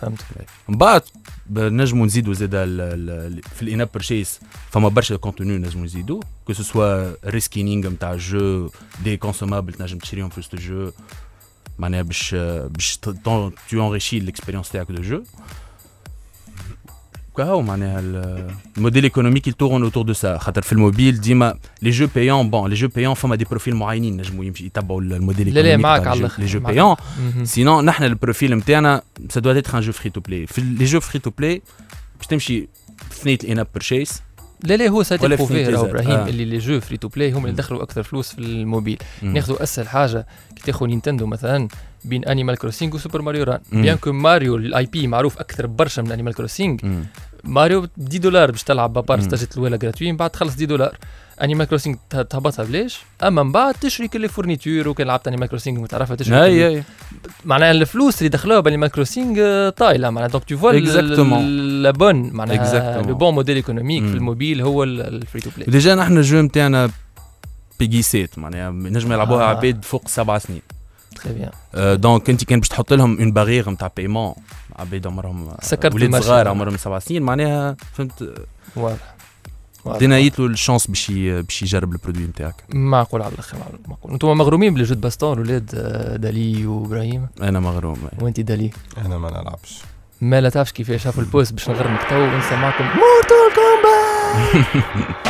فهمت 0.00 0.22
من 0.68 0.76
بعد 0.78 1.02
نجموا 1.50 2.06
نزيدوا 2.06 2.34
زاد 2.34 2.54
ال- 2.54 2.80
ال- 2.80 3.42
في 3.42 3.62
ال 3.62 3.66
in-app 3.66 3.88
purchase 3.92 4.40
فما 4.70 4.88
برشا 4.88 5.16
contenu 5.16 5.58
نجموا 5.58 5.84
نزيدوا 5.84 6.20
que 6.46 6.52
ce 6.52 6.72
soit 6.72 7.12
reskinning 7.30 7.88
نتاع 7.88 8.12
ال 8.12 8.26
jeu 8.26 8.70
des 9.04 9.16
consommables 9.16 9.72
تنجم 9.72 9.98
تشريهم 9.98 10.28
في 10.28 10.40
وسط 10.40 10.54
ال 10.54 10.63
jeu 10.63 10.90
معناها 11.78 12.02
باش 12.02 12.34
باش 12.70 12.96
tu 12.96 13.50
enrichis 13.72 14.18
ال 14.18 14.23
expérience 14.23 14.70
تاعك 14.70 14.92
de 14.92 15.02
jeu 15.02 15.22
كهو 17.36 17.62
معناها 17.62 18.00
ال- 18.00 18.50
ال 18.76 18.80
modèle 18.80 19.04
économique 19.04 19.48
ي 19.48 19.53
tourne 19.53 19.82
autour 19.82 20.02
de 20.04 20.12
ça 20.12 20.38
خاطر 20.38 20.62
في 20.62 20.72
الموبيل 20.72 21.20
ديما 21.20 21.54
les 21.82 21.90
jeux 21.90 22.08
payants 22.14 22.50
bon 22.50 22.70
les 22.70 22.74
jeux 22.74 22.88
payants 22.88 23.14
فما 23.14 23.36
des 23.36 23.44
profils 23.44 23.76
معينين 23.76 24.16
نجموا 24.16 24.44
يمشي 24.44 24.66
يتبعوا 24.66 25.00
الموديل 25.00 25.46
لا 25.48 25.52
لا 25.52 25.58
économique 25.60 25.84
معك 25.84 26.02
تاع 26.02 26.10
على 26.10 26.20
الآخر 26.20 26.42
les 26.42 26.46
jeux 26.48 26.60
مهم. 27.20 27.44
sinon 27.44 27.84
نحن 27.84 28.04
ال 28.04 28.11
profil 28.11 28.54
نتاعنا 28.56 29.02
ça 29.28 29.40
doit 29.40 29.58
être 29.58 29.76
un 29.76 29.80
jeu 29.82 29.92
free 29.92 30.10
to 30.10 30.20
play 30.20 30.46
في 30.46 30.60
les 30.60 30.84
jeux 30.84 31.00
free 31.00 31.18
to 31.18 31.30
play 31.30 31.62
باش 32.18 32.26
تمشي 32.26 32.68
ثنية 33.12 33.38
ال 33.44 33.58
in-app 33.58 33.66
purchase 33.74 34.22
لا 34.64 34.76
لا 34.76 34.88
هو 34.88 35.02
ولا 35.24 35.36
بروفي 35.36 35.54
راهو. 35.74 35.86
إبراهيم 35.86 36.10
آه. 36.10 36.28
اللي 36.28 36.44
les 36.44 36.58
jeux 36.58 36.80
free 36.80 36.96
to 36.96 37.08
play 37.08 37.32
هم 37.32 37.46
اللي. 37.46 37.56
دخلوا 37.56 37.82
أكثر 37.82 38.02
فلوس 38.02 38.32
في 38.32 38.38
الموبيل. 38.38 38.98
ناخذوا 39.22 39.62
أسهل 39.62 39.88
حاجة 39.88 40.26
كي 40.56 40.62
تاخذ 40.62 40.86
Nintendo 40.86 41.26
مثلا 41.26 41.68
بين 42.04 42.24
Animal 42.24 42.56
Crossing 42.56 42.94
و 42.94 42.99
Super 42.99 43.22
Mario 43.22 43.44
Run. 43.44 43.60
bien 43.72 43.96
que 43.96 44.12
Mario 44.12 44.56
ال 44.56 44.86
IP 44.86 45.06
معروف 45.06 45.38
أكثر 45.38 45.66
برشا 45.66 46.00
من 46.00 46.12
Animal 46.12 46.34
Crossing 46.34 46.84
مم. 46.84 47.04
ماريو 47.44 47.80
ب 47.80 47.88
10 48.08 48.18
دولار 48.18 48.50
باش 48.50 48.62
تلعب 48.62 48.92
بابار. 48.92 49.20
stage 49.20 49.48
ات 49.48 49.54
الاولى 49.54 49.78
gratuits 49.78 50.10
من 50.12 50.16
بعد 50.16 50.30
تخلص 50.30 50.54
10 50.54 50.64
دولار 50.66 50.96
Animal 51.42 51.66
Crossing 51.66 51.96
ته- 52.10 52.22
تهبطها 52.22 52.64
بلاش 52.64 53.00
أما 53.22 53.42
من 53.42 53.52
بعد 53.52 53.74
تشري 53.74 54.08
كل 54.08 54.28
fourniture 54.28 54.88
وكان 54.88 55.06
لعبت 55.06 55.28
Animal 55.28 55.48
Crossing 55.48 55.78
متعرفه 55.78 56.14
تشري 56.14 56.30
كل- 56.36 56.42
أي 56.42 56.68
اي 56.68 56.82
معناها 57.44 57.70
الفلوس 57.70 58.18
اللي 58.18 58.28
دخلوها 58.28 58.60
ب 58.60 58.64
Animal 58.64 58.88
Crossing 58.90 59.38
آه، 59.38 59.70
طايلة 59.70 60.10
معناها 60.10 60.30
donc 60.30 60.44
tu 60.44 60.56
vois. 60.56 60.72
la 60.72 61.90
bonne 61.90 62.30
معناها. 62.32 63.02
le 63.02 63.14
bon 63.14 63.34
modèle 63.34 63.56
économique 63.56 64.02
في. 64.04 64.14
الموبيل 64.14 64.60
هو 64.62 64.84
ال 64.84 64.95
free 64.95 65.40
to 65.42 65.50
play 65.56 65.70
déjà 65.70 65.94
نحن 65.94 66.16
ال 66.18 66.24
jeu 66.24 66.40
نتاعنا 66.40 66.90
PG 67.80 67.99
sept 67.99 68.38
معناها 68.38 68.70
نجم 68.70 69.12
يلعبوها 69.12 69.42
آه. 69.44 69.46
عباد 69.48 69.84
فوق 69.84 70.08
سبع 70.08 70.38
سنين 70.38 70.62
très 71.24 71.32
bien 71.34 71.50
آه، 71.74 71.94
donc 71.94 72.30
انت 72.30 72.44
كان 72.44 72.58
باش 72.60 72.68
تحط 72.68 72.92
لهم 72.92 73.18
une 73.18 73.32
barrière 73.32 73.70
نتاع 73.70 73.90
paiement 73.96 74.34
عباد 74.78 75.06
عمرهم 75.06 75.48
سكرت 75.62 75.94
ولاد. 75.94 76.22
صغار 76.22 76.48
عمرهم 76.48 76.76
سبع 76.76 76.98
سنين 76.98 77.22
معناها 77.22 77.76
فهمت 77.94 78.34
واضح. 78.76 79.14
دينايت 79.98 80.38
له 80.38 80.46
ال 80.46 80.52
chance 80.52 80.86
باش 80.86 81.10
باش 81.10 81.62
يجرب 81.62 81.92
ال 81.92 81.96
produit 81.96 82.24
نتاعك 82.24 82.54
معقول 82.74 83.22
على 83.22 83.32
الآخر 83.32 83.56
معقول- 83.88 84.12
أنتم 84.12 84.28
مغرومين 84.38 84.74
ب 84.74 84.76
les 84.76 84.84
jeux 84.84 84.94
de 84.94 85.00
baston 85.00 85.32
الاولاد 85.32 85.70
آه، 85.74 86.16
دالي 86.16 86.66
وابراهيم 86.66 87.26
أنا 87.42 87.60
مغروم 87.60 87.98
وانت 88.20 88.40
دالي 88.40 88.70
أنا 88.98 89.18
ما 89.18 89.30
نلعبش 89.30 89.78
ما 90.20 90.40
لا 90.40 90.48
تعرفش 90.48 90.72
كيفاش 90.72 91.02
شافوا 91.02 91.22
ال 91.22 91.27
poste 91.27 91.52
باش 91.52 91.68
نغرمك 91.68 92.00
تو 92.10 92.14
ونسمعكم 92.16 92.84
Mortal 92.84 93.54
Kombat 93.56 95.20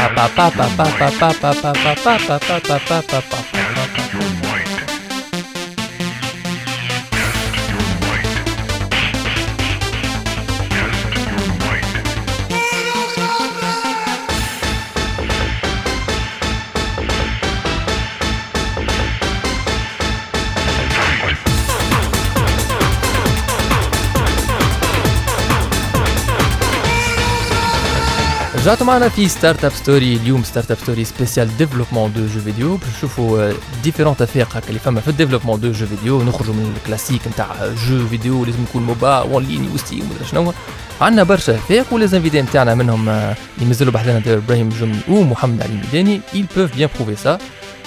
رجعتوا 28.60 28.86
معنا 28.86 29.08
في 29.08 29.28
Start-up 29.28 29.72
Story 29.72 30.16
اليوم 30.16 30.44
Start-up 30.44 30.78
Story 30.78 31.04
spécial 31.04 31.56
développement 31.56 32.12
de 32.12 32.26
jeux 32.26 32.40
vidéo 32.40 32.76
باش 32.76 32.88
نشوفوا 32.96 33.52
différentes 33.84 34.22
افاق 34.22 34.56
هكا 34.56 34.68
اللي 34.68 34.78
فما 34.78 35.00
في 35.00 35.08
ال 35.08 35.12
développement 35.12 35.60
de 35.60 35.72
jeux 35.72 35.86
vidéo 35.86 36.22
نخرجوا 36.22 36.54
من 36.54 36.74
الكلاسيك 36.76 37.28
نتاع 37.28 37.56
jeu 37.88 38.06
vidéo 38.06 38.44
لازم 38.44 38.62
يكون 38.62 38.82
MOBA 38.82 39.14
en 39.16 39.44
ligne 39.44 39.68
و 39.74 39.80
Steam 39.80 40.10
ولا 40.10 40.30
شنو 40.30 40.52
عندنا 41.00 41.22
برشا 41.22 41.54
افاق 41.54 41.86
و 41.90 41.95
les 41.95 42.09
invités 42.09 42.42
نتاعنا 42.42 42.74
منهم 42.74 43.08
اللي 43.08 43.66
مازالوا 43.66 43.92
بحذنا 43.92 44.18
داير 44.18 44.38
إبراهيم 44.38 44.68
جمل 44.68 44.98
ومحمد 45.08 45.62
علي 45.62 45.72
الميداني 45.72 46.20
ils 46.34 46.56
peuvent 46.56 46.78
bien 46.78 46.88
prouver 46.98 47.26
ça. 47.26 47.38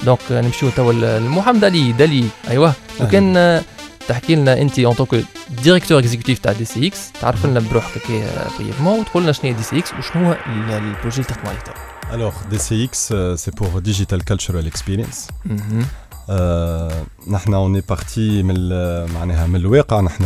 donc 0.05 0.19
نمشيو 0.31 0.69
توا 0.69 0.93
لمحمد 1.19 1.63
علي 1.63 1.91
دالي 1.91 2.25
أيوه 2.49 2.73
لو 2.99 3.07
كان 3.07 3.37
آه، 3.37 3.61
تحكي 4.07 4.35
لنا 4.35 4.61
انت 4.61 4.79
en 4.79 4.93
tant 4.93 5.11
que 5.11 5.25
directeur 5.63 5.99
exécutif 5.99 6.39
تاع 6.39 6.51
DCX 6.53 7.11
تعرف 7.21 7.45
لنا 7.45 7.59
بروحك 7.59 7.97
هكا 7.97 8.47
brièvement 8.59 8.99
وتقول 8.99 9.23
لنا 9.23 9.31
شنو 9.31 9.43
هي 9.51 9.53
DCX 9.53 9.93
وشنو 9.93 10.25
هو 10.25 10.31
ال- 10.31 10.71
ال 10.71 10.77
projet 10.77 11.15
اللي 11.21 11.23
تخدموا 11.27 11.49
عليه 11.49 11.59
Alors, 12.13 12.35
DCX, 12.53 12.93
euh, 13.11 13.35
c'est 13.43 13.55
pour 13.59 13.71
Digital 13.89 14.19
Cultural 14.31 14.65
Experience. 14.73 15.31
مهم. 15.45 15.85
آه، 16.29 17.03
نحن 17.27 17.53
on 17.53 17.79
part 17.89 18.43
من 18.43 18.69
معناها 19.13 19.47
من 19.47 19.55
الواقع 19.55 20.01
نحن 20.01 20.23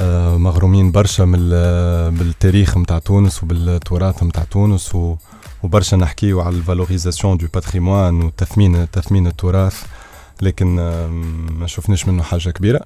آه، 0.00 0.36
مغرومين 0.36 0.92
برشا 0.92 1.22
من 1.22 1.38
ال- 1.38 2.10
بالتاريخ 2.10 2.78
نتاع 2.78 2.98
تونس 2.98 3.42
وبالتراث 3.42 4.22
نتاع 4.22 4.44
تونس 4.44 4.94
و- 4.94 5.16
وبرشا 5.62 5.96
نحكيو 5.96 6.40
على 6.40 6.56
ال 6.56 6.62
valorisation 6.62 7.36
du 7.36 7.46
patrimoine 7.54 8.22
وتثمين 8.22 8.90
تثمين 8.90 9.26
التراث 9.26 9.82
لكن 10.42 10.78
آه، 10.78 11.06
ما 11.60 11.66
شفناش 11.66 12.08
منه 12.08 12.22
حاجة 12.22 12.50
كبيرة 12.50 12.80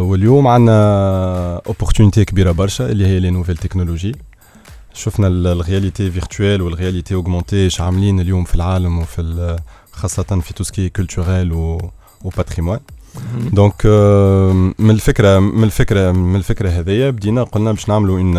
واليوم 0.00 0.46
عندنا 0.46 1.62
opportunité 1.66 2.24
كبيرة 2.24 2.52
برشا 2.52 2.90
اللي 2.90 3.06
هي 3.06 3.20
les 3.20 3.30
nouvelles 3.30 3.56
technologies 3.56 4.12
شفنا 4.94 5.26
ال- 5.26 5.46
ال 5.46 5.54
réalité 5.54 6.10
virtuelle 6.10 6.62
و 6.62 6.68
ال 6.68 6.74
réalité 6.74 7.14
augmentée 7.14 7.56
إيش 7.64 7.80
عاملين 7.80 8.20
اليوم 8.20 8.44
في 8.44 8.54
العالم 8.54 8.98
وفي 8.98 9.20
ال- 9.20 9.58
خاصة 9.92 10.22
في 10.22 10.54
توسكي 10.54 10.88
كولتوريل 10.88 11.52
وباتريموان 12.24 12.80
مهم. 13.34 13.48
donc 13.48 13.74
آه، 13.86 14.52
من 14.78 14.90
الفكرة 14.90 15.38
من 15.38 15.64
الفكرة 15.64 16.12
من 16.12 16.36
الفكرة 16.36 16.68
هذيا 16.70 17.10
بدينا 17.10 17.42
قلنا 17.42 17.72
باش 17.72 17.88
نعملوا 17.88 18.18
une 18.18 18.34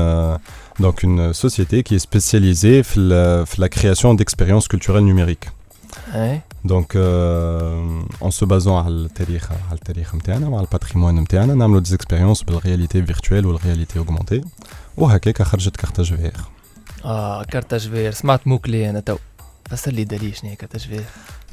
donc 0.79 1.05
une 1.05 1.33
société 1.33 1.81
qui 1.81 1.99
est 1.99 2.17
spécialisée 2.17 2.83
في 2.83 2.99
ال- 2.99 3.45
في 3.45 3.61
la 3.61 3.67
création 3.67 4.15
d'expériences 4.15 4.67
culturelles 4.67 5.03
numériques 5.03 5.45
et 5.45 5.51
donc 6.65 6.91
en 8.21 8.31
se 8.31 8.45
basant 8.45 8.73
على 8.83 8.93
التاريخ 8.93 9.51
على 9.51 9.79
التاريخ 9.79 10.15
نتاعنا 10.15 10.47
وعلى 10.47 10.65
ال 10.65 10.70
patrimoine 10.70 11.19
نتاعنا 11.19 11.53
نعملوا 11.53 11.79
des 11.79 11.95
expériences 11.95 12.43
بال 12.43 12.56
réalité 12.56 13.03
virtuelle 13.03 13.45
و 13.45 13.51
ال 13.51 13.57
réalité 13.57 13.99
augmentée 13.99 14.41
وهكاك 14.97 15.41
خرجت 15.41 15.75
كارتاج 15.75 16.13
فير 16.13 16.33
آه 17.05 17.43
Carthage 17.43 17.89
VR 17.89 18.11
سمعت 18.11 18.47
مو 18.47 18.59
كلي 18.59 18.89
أنا 18.89 18.99
تو 18.99 19.17
فسر 19.69 19.91
لي 19.91 20.03
دالي 20.03 20.33
شنو 20.33 20.49
هي 20.49 20.55
كارتاج 20.55 20.87
فير 20.87 21.03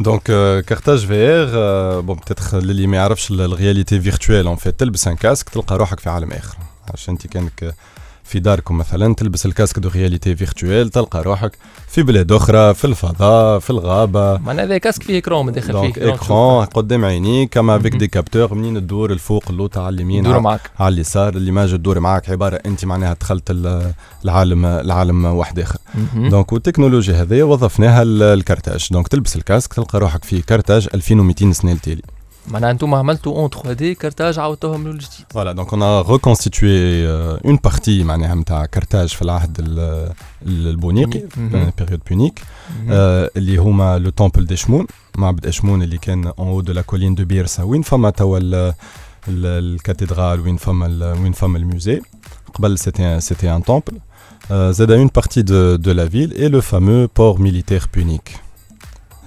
donc 0.00 0.22
Carthage 0.66 1.06
VR 1.06 2.00
bon 2.00 2.16
peut-être 2.16 2.54
للي 2.54 2.86
ما 2.86 2.96
يعرفش 2.96 3.30
ال 3.30 3.39
réalité 3.39 4.00
virtuelle 4.00 4.46
en 4.46 4.56
fait 4.56 4.80
تلبس 4.80 5.08
un 5.08 5.16
casque 5.16 5.48
تلقى 5.48 5.78
روحك 5.78 6.00
في 6.00 6.10
عالم 6.10 6.32
اخر 6.32 6.56
عشان 6.94 7.14
انت 7.14 7.26
كانك 7.26 7.74
في 8.28 8.38
داركم 8.38 8.78
مثلا 8.78 9.14
تلبس 9.14 9.46
ال 9.46 9.51
casque 9.51 9.78
de 9.78 9.88
réalité 9.88 10.36
virtuelle 10.36 10.88
تلقى 10.90 11.22
روحك 11.22 11.52
في 11.88 12.02
بلاد 12.02 12.32
أخرى 12.32 12.74
في 12.74 12.84
الفضاء 12.84 13.58
في 13.58 13.70
الغابة. 13.70 14.38
معناها 14.38 14.64
هذا 14.64 14.78
casque 14.78 15.02
فيه 15.02 15.18
écran 15.18 15.46
من 15.46 15.52
داخل 15.52 15.92
فيه 15.92 16.14
écran 16.14 16.64
قدام 16.64 17.04
عينيك 17.04 17.52
كما 17.54 17.76
avec 17.76 17.92
مهم. 17.92 17.98
des 17.98 18.06
capteurs 18.06 18.54
منين 18.54 18.74
تدور 18.80 19.12
الفوق 19.12 19.44
اللوطه 19.50 19.82
على 19.82 19.94
اليمين 19.94 20.24
على- 20.34 20.38
معك 20.38 20.70
على 20.78 20.94
اليسار. 20.94 21.34
اللي 21.36 21.50
ما 21.50 21.66
جا 21.66 21.76
تدور 21.76 22.00
معاك 22.00 22.30
عبارة 22.30 22.60
أنت 22.66 22.84
معناها 22.84 23.16
دخلت 23.20 23.50
ال- 23.50 23.92
العالم 24.24 24.66
العالم 24.66 25.24
واحد 25.24 25.58
آخر. 25.58 25.78
donc 26.14 26.52
والتكنولوجيا 26.52 27.22
هذه 27.22 27.42
وظفناها 27.42 28.02
الكارتاج. 28.06 28.88
donc 28.90 29.08
تلبس 29.08 29.36
ال 29.36 29.41
casque 29.41 29.72
تلقى 29.74 29.98
روحك 30.00 30.24
في 30.24 30.40
كارتاج 30.42 30.88
2200 30.94 31.52
سنة 31.52 31.72
التالي 31.72 32.02
معناها 32.46 32.70
أنتم 32.70 32.94
عملتوا 32.94 33.36
en 33.36 33.50
3D 33.50 33.94
كارتاج 33.94 34.38
عاودتوها 34.38 34.76
من 34.78 34.86
الجديد 34.86 35.10
voilà 35.30 35.52
donc 35.52 35.72
on 35.72 35.82
a 35.82 36.02
reconstitué 36.02 37.06
une 37.44 37.56
partie 37.64 38.04
معناها 38.04 38.34
نتاع 38.34 38.66
كارتاج 38.66 39.08
في 39.08 39.22
العهد 39.22 39.58
ال- 39.58 39.78
ال- 40.46 40.68
البونيقي 40.68 41.22
مهم. 41.36 41.70
période 41.78 42.00
punique 42.10 42.40
مهم. 42.78 42.88
آه، 42.90 43.30
اللي 43.36 43.56
هما 43.56 43.98
le 43.98 44.10
temple 44.10 44.46
d'Eshmoun 44.46 44.86
معبد 45.18 45.46
اشمون 45.46 45.82
اللي 45.82 45.98
كان 45.98 46.26
en 46.26 46.48
haut 46.48 46.60
de 46.60 46.72
la 46.72 46.82
colline 46.82 47.14
de 47.14 47.24
Byrsa 47.24 47.62
وين 47.62 47.82
فما 47.82 48.10
توا 48.10 48.38
ال- 48.38 48.54
ال- 49.28 49.74
ال 49.74 49.80
cathédrale 49.80 50.40
وين 50.40 50.56
فما 50.56 50.86
ال- 50.86 51.02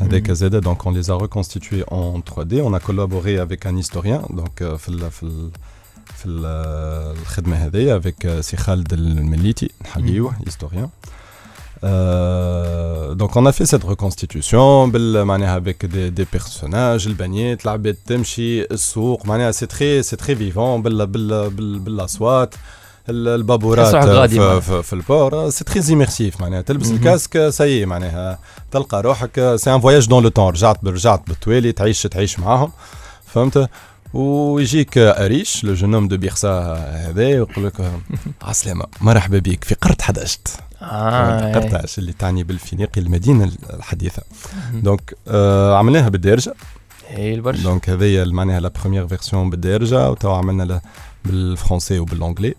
وين 0.01 0.09
فما 0.09 0.09
الموزي 0.09 0.09
قبل 0.09 0.09
سيتي 0.09 0.09
سيتي 0.09 0.09
ان 0.09 0.09
تومبل 0.09 0.09
زاد 0.09 0.09
اون 0.09 0.09
بارتي 0.09 0.09
دو 0.09 0.09
دو 0.09 0.09
لا 0.09 0.09
فيل 0.09 0.09
اي 0.09 0.09
لو 0.09 0.09
فامو 0.09 0.09
بور 0.09 0.09
ميليتير 0.09 0.09
بونيك 0.09 0.09
هذاك 0.13 0.29
مم. 0.29 0.33
زاد 0.33 0.55
donc 0.55 0.81
on 0.83 0.91
les 0.91 1.09
a 1.09 1.15
reconstitués 1.15 1.83
en 1.91 2.19
3D 2.19 2.53
on 2.61 2.73
a 2.73 2.79
collaboré 2.79 3.37
avec 3.37 3.65
un 3.65 3.77
historien 3.77 4.21
donc 4.29 4.61
euh, 4.61 4.75
في 4.75 4.89
ال 4.89 5.11
في 5.11 5.23
ال 5.23 5.51
في 6.17 6.25
ال- 6.25 6.45
الخدمة 7.21 7.55
هذه 7.55 7.99
avec 8.01 8.25
euh, 8.25 8.39
سي 8.41 8.57
خالد 8.57 8.93
المليتي 8.93 9.69
نحييه 9.81 10.29
historien. 10.49 10.89
Euh, 11.83 13.15
donc 13.15 13.35
on 13.35 13.45
a 13.45 13.51
fait 13.51 13.65
cette 13.65 13.83
reconstitution 13.83 14.89
بال 14.91 15.25
معناها 15.25 15.59
avec 15.59 15.85
des, 15.85 16.11
des 16.21 16.25
personnages 16.39 17.07
البنيات 17.07 17.65
العباد 17.65 17.97
تمشي 18.07 18.61
السوق 18.63 19.25
معناها 19.25 19.51
c'est 19.51 19.67
très 19.71 20.03
c'est 20.09 20.17
très 20.17 20.35
vivant 20.35 20.57
بال 20.81 21.07
بال 21.07 21.49
بال 21.49 21.79
بالأصوات. 21.79 22.53
ال- 22.55 22.59
البابورات 23.09 23.95
في. 24.29 24.61
في, 24.61 24.83
في 24.83 24.93
ال 24.93 25.02
port. 25.02 25.49
c'est 25.49 25.63
très 25.63 25.81
immersif 25.81 26.41
معناها. 26.41 26.61
تلبس. 26.61 26.91
ال 26.91 26.99
casque 26.99 27.49
c'est 27.49 27.85
معناها. 27.85 28.39
تلقى 28.71 29.01
روحك. 29.01 29.55
c'est 29.55 29.73
un 29.75 29.81
voyage 29.81 30.07
dans 30.07 30.23
le 30.23 30.29
temps 30.29 30.49
رجعت 30.49 30.85
رجعت 30.85 31.23
بالتوالي 31.27 31.71
تعيش 31.71 32.01
تعيش 32.01 32.39
معاهم. 32.39 32.71
فهمت؟ 33.25 33.69
ويجيك 34.13 34.97
أريش 34.97 35.63
le 35.63 35.73
jeune 35.73 36.07
de 36.07 36.17
Byrsa 36.17 36.73
هذا 37.07 37.25
ويقول 37.25 37.65
لك 37.65 37.91
عسلامة 38.41 38.85
مرحبا 39.01 39.39
بك 39.39 39.63
في 39.63 39.75
قرط 39.75 40.01
11 40.01 40.37
آه 40.81 41.53
قرط 41.53 41.73
11 41.73 42.01
اللي 42.01 42.13
تعني 42.13 42.43
بالفينيقي 42.43 43.01
المدينة 43.01 43.51
الحديثة. 43.73 44.21
donc 44.73 45.15
آه 45.27 45.77
عملناها 45.77 46.09
بالدارجة. 46.09 46.53
هي 47.07 47.33
البرشا 47.33 47.63
donc 47.63 47.89
هذيا 47.89 48.25
معناها 48.25 48.59
la 48.59 48.71
première 48.81 49.07
version 49.07 49.49
بالدارجة 49.49 50.11
وتوا 50.11 50.33
عملنا 50.37 50.81
بالفرونسي 51.25 51.99
وبالانجلي. 51.99 52.55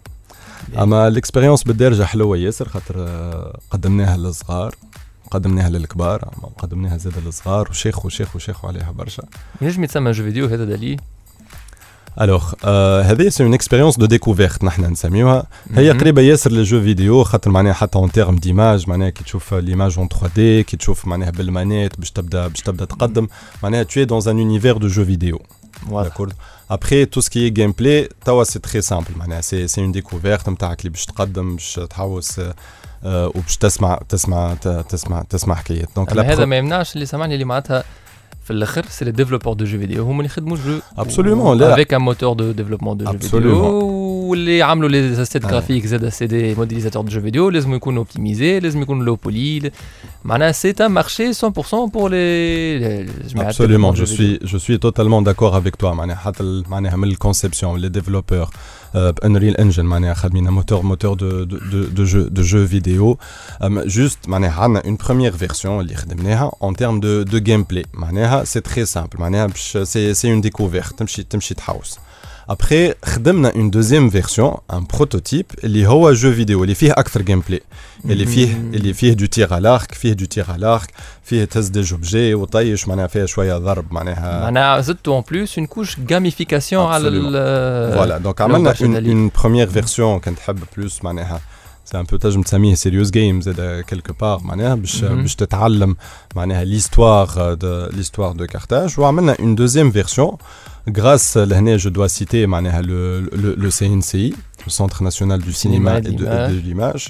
أما 0.78 1.09
ال 1.09 1.13
expérience 1.13 1.62
بالدارجة 1.62 2.02
حلوة 2.02 2.37
ياسر 2.37 2.69
خاطر 2.69 2.95
آه، 2.99 3.59
قدمناها 3.71 4.16
للصغار 4.16 4.75
قدمناها 5.31 5.71
للكبار 5.71 6.19
قدمناها 6.59 6.97
زاد 6.97 7.12
للصغار 7.26 7.69
وشيخ 7.71 8.07
وشيخ 8.07 8.37
وشيخ 8.37 8.64
عليها 8.64 8.90
برشا. 8.90 9.23
ينجم 9.61 9.85
يتسمى 9.85 10.11
jeu 10.11 10.25
vidéo 10.25 10.47
هذا 10.47 10.64
دالي؟ 10.65 11.01
Alors 12.21 12.53
آه 12.64 13.02
هذه 13.02 13.28
c'est 13.29 13.45
une 13.45 13.55
expérience 13.55 13.99
de 13.99 14.07
découverte 14.07 14.65
نحن 14.64 14.85
نسميوها. 14.85 15.47
هي. 15.75 15.90
قريبة 15.90 16.23
ياسر 16.23 16.50
لل 16.51 16.62
jeu 16.62 16.81
vidéo 16.81 17.25
خاطر 17.25 17.50
معناها 17.50 17.73
حتى 17.73 17.99
en 17.99 18.12
termes 18.12 18.37
d'image 18.37 18.89
معناها 18.88 19.11
كي 19.11 19.25
تشوف 19.25 19.54
l'image 19.55 19.99
en 19.99 20.09
3D 20.09 20.62
كي 20.62 20.76
تشوف 20.76 21.07
معناها 21.07 21.31
بال 21.31 21.46
manette 21.46 21.99
باش 21.99 22.11
تبدأ 22.11 22.49
باش 22.49 22.61
تبدأ 22.61 22.85
تقدم. 22.85 23.28
معناها 23.62 23.85
dans 23.85 24.25
un 24.25 24.37
univers 24.37 24.78
de 24.78 24.88
jeu 24.88 25.02
vidéo. 25.02 25.38
واضح 25.38 25.62
d'accord. 25.91 26.33
Après 26.71 27.07
tout 27.07 27.21
ce 27.21 27.31
qui 27.31 27.47
est 27.47 27.51
gameplay 27.51 28.09
معناها 29.17 29.41
c'est 29.41 29.69
c'est 29.69 29.81
une 29.81 29.93
découverte 29.93 30.49
نتاعك 30.49 30.81
اللي 30.81 30.91
باش 30.91 31.07
تقدم 31.07 31.57
باش 31.57 31.81
تحوس 31.91 32.41
وباش 33.05 33.57
تسمع 33.57 34.01
تسمع 34.09 34.55
تسمع 34.89 35.23
تسمع 35.23 35.55
حكايات 35.55 35.89
donc 35.97 36.17
هذا 36.19 36.45
ما 36.45 36.57
يمنعش 36.57 36.95
اللي 36.95 37.07
سامعني 37.07 37.35
اللي 37.35 37.45
معناتها 37.45 37.85
في 38.45 38.51
الآخر 38.53 38.87
c'est 38.89 39.05
les 39.05 39.11
développeurs 39.11 39.55
de 39.55 39.65
jeux 39.65 39.79
vidéo 39.79 40.05
هما 40.05 40.17
اللي 40.17 40.27
يخدموا 40.27 40.57
jeu 40.57 40.79
Absolument, 40.97 41.57
لا. 41.61 41.75
avec 41.75 41.95
un 41.95 42.01
moteur 42.01 42.33
de 42.33 42.53
développement 42.53 42.97
de 42.97 43.05
jeux 43.05 43.19
vidéo. 43.19 44.02
واللي 44.33 44.62
عملوا 44.62 44.89
les 44.89 45.23
assets 45.23 45.45
آه. 45.45 45.49
graphiques 45.51 45.87
زاد 45.87 46.09
c'est 46.09 46.27
des 46.27 46.55
modélisateurs 46.55 47.03
de 47.03 47.09
jeux 47.09 47.21
vidéo 47.21 47.49
لازم 47.51 47.75
يكونوا 47.75 47.99
optimisés 47.99 48.61
لازم 48.61 48.83
يكونوا 48.83 49.05
low 49.05 49.15
poly 49.17 49.71
معناها 50.25 50.53
c'est 50.53 50.75
un 50.81 50.87
marché 50.87 51.33
100% 51.33 51.39
بور 51.75 52.11
لي 52.11 53.07
Absolument, 53.37 53.93
je 54.01 54.05
suis, 54.15 54.33
je 54.53 54.57
suis 54.65 54.79
totalement 54.79 55.23
d'accord 55.23 55.55
avec 55.57 55.77
toi. 55.79 55.85
معناها 55.95 56.17
حتى 56.17 56.43
ال- 56.43 56.65
معناها 56.69 56.97
من 56.97 57.09
الكونسيبسيون 57.09 57.81
les 57.83 57.91
développeurs 57.91 58.51
euh, 58.95 59.27
Unreal 59.27 59.57
Engine 59.61 59.79
معناها 59.79 60.15
خادمين 60.15 60.49
موتور 60.51 60.83
موتور 60.83 61.17
de, 61.19 61.21
de, 61.21 61.55
de, 61.55 62.01
de 62.01 62.05
jeu 62.05 62.31
de 62.31 62.43
jeu 62.43 62.65
vidéo. 62.75 63.17
Um, 63.62 63.89
juste 63.89 64.29
معناها 64.29 64.62
عندنا 64.62 64.83
une 64.83 64.97
première 65.05 65.37
version 65.49 65.67
اللي 65.67 65.95
خدمناها 65.95 66.51
en 66.65 66.73
termes 66.73 67.01
de, 67.01 67.31
de 67.31 67.39
gameplay. 67.49 67.85
معناها 67.95 68.45
c'est 68.45 68.62
très 68.73 68.87
simple. 68.95 69.21
معناها 69.21 69.47
باش 69.47 69.77
c'est 69.77 70.15
c'est 70.15 70.29
une 70.29 70.49
découverte 70.49 70.95
تمشي 70.97 71.23
تمشي 71.23 71.55
تحوس. 71.55 71.99
Après 72.53 72.95
خدمنا 73.05 73.53
une 73.55 73.71
deuxième 73.71 74.09
version, 74.09 74.61
un 74.69 74.83
prototype 74.97 75.65
اللي 75.65 75.87
هو 75.87 76.15
jeu 76.15 76.37
vidéo 76.39 76.51
اللي 76.51 76.75
فيه 76.75 76.93
أكثر 76.93 77.23
gameplay. 77.23 77.61
اللي 78.05 78.27
فيه 78.27 78.57
اللي 78.57 78.93
فيه 78.93 79.13
du 79.12 79.27
tir 79.27 79.55
à 79.55 79.79
l'arc 79.79 79.95
فيه 79.95 80.13
du 80.12 80.25
tir 80.25 80.45
à 80.49 80.79
l'arc 80.79 80.91
فيه 81.25 81.45
تهز 81.45 81.69
des 81.69 81.81
objets 81.81 82.35
وطيش 82.35 82.89
معناها 82.89 83.07
فيها 83.07 83.27
شوية 83.27 83.59
ضرب 83.59 83.93
معناها 83.93 84.41
معناها 84.43 84.81
زدتوا 84.81 85.15
en 85.15 85.25
plus 85.31 85.59
une 85.59 85.67
couche 85.67 86.01
gamification 86.01 86.87
على 86.87 87.09
ال 87.09 87.95
voilà 87.95 88.19
donc 88.19 88.41
لو 88.41 88.47
عملنا 88.47 88.71
برشا 88.71 88.85
un 88.85 88.95
دليل. 88.95 89.11
une 89.11 89.31
première 89.41 89.67
version 89.67 90.19
كان 90.21 90.37
تحب 90.37 90.59
plus 90.77 91.05
معناها 91.05 91.41
c'est 91.93 91.99
un 91.99 92.05
peu 92.05 92.17
تنجم 92.17 92.43
تسميه 92.43 92.75
serious 92.75 93.11
game 93.11 93.41
زاد 93.41 93.85
quelque 93.87 94.12
part 94.21 94.41
معناها 94.43 94.75
باش 94.75 95.05
مهم. 95.05 95.23
باش 95.23 95.35
تتعلم 95.35 95.97
معناها 96.37 96.65
l'histoire 96.65 97.55
de 97.55 97.87
l'histoire 97.87 98.33
de 98.33 98.47
Carthage 98.47 99.01
وعملنا 99.01 99.37
une 99.41 99.55
deuxième 99.55 99.91
version 99.91 100.37
grâce 100.97 101.37
لهنا 101.37 101.77
je 101.77 101.91
dois 101.91 102.07
citer 102.07 102.47
معناها 102.47 102.83
le 102.83 103.71
CNC 103.71 104.35
le 104.67 104.71
Centre 104.71 105.03
national 105.03 105.41
du 105.49 105.53
cinéma 105.53 105.93
Cinéma 105.93 105.99
et 105.99 106.03
de, 106.03 106.11
d'image. 106.11 106.51
et 106.51 106.55
de 106.55 106.61
l'image, 106.69 107.05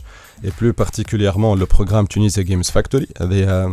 et 0.46 0.50
plus 0.60 0.72
particulièrement 0.72 1.52
le 1.62 1.66
programme 1.66 2.06
Tunisia 2.08 2.42
Games 2.50 2.64
Factory. 2.74 3.06
هذه، 3.20 3.44
آه، 3.44 3.62
معناها 3.62 3.72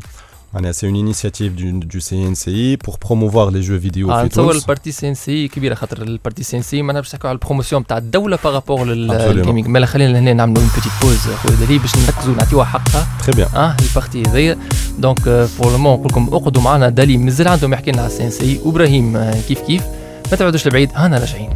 C'est 0.78 0.88
une 0.88 0.96
initiative 0.96 1.54
du, 1.56 1.68
du 1.94 2.00
CNCI 2.08 2.78
pour 2.86 2.96
promouvoir 2.98 3.52
les 3.52 3.62
jeux 3.62 3.78
vidéo 3.88 4.10
آه 4.12 4.20
في 4.22 4.26
نتصور 4.26 4.52
تونس. 4.52 4.62
ال 4.64 4.68
partie 4.68 4.92
CNC 4.92 5.48
كبيرة 5.48 5.76
خاطر 5.76 6.02
ال 6.02 6.08
partie 6.08 6.44
CNC 6.44 6.82
معناها 6.82 7.02
باش 7.02 7.14
نحكوا 7.16 7.30
على 7.30 7.36
ال 7.36 7.41
promotion 7.41 7.88
تاع 7.88 7.98
الدولة 7.98 8.38
par 8.44 8.56
rapport 8.56 8.86
Absolument. 8.86 8.90
لل 8.90 9.09
gaming 9.09 9.68
مالا 9.68 9.86
خلينا 9.86 10.20
هنا 10.20 10.34
نعملوا 10.34 10.62
une 10.64 10.70
petite 10.76 10.92
pause 11.02 11.18
خويا 11.44 11.56
دليل 11.56 11.80
باش 11.80 11.92
نركزوا 11.96 12.36
نعطيوها 12.36 12.66
حقها 12.66 13.08
Très 13.28 13.34
bien. 13.36 13.56
آه 13.56 13.76
ال 13.82 13.88
partie 13.88 14.24
هذيا 14.24 14.58
donc 15.00 15.30
pour 15.60 15.72
le 15.72 15.78
moment 15.78 15.94
نقول 15.94 16.08
لكم 16.12 16.28
اقعدوا 16.34 16.62
معنا 16.62 16.90
دالي 16.90 17.18
مازال 17.18 17.48
عندهم 17.48 17.74
يحكي 17.74 17.92
لنا 17.92 18.02
على 18.02 18.12
ال 18.12 18.24
CNC 18.24 18.60
وإبراهيم 18.66 19.18
آه، 19.18 19.42
كيف 19.48 19.60
كيف 19.62 19.84
ما 20.32 20.38
تبعدوش 20.38 20.68
لبعيد 20.68 20.90
هانا 20.96 21.18
راجعين 21.20 21.50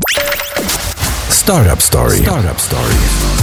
Startup 1.43 1.81
Story. 1.89 3.42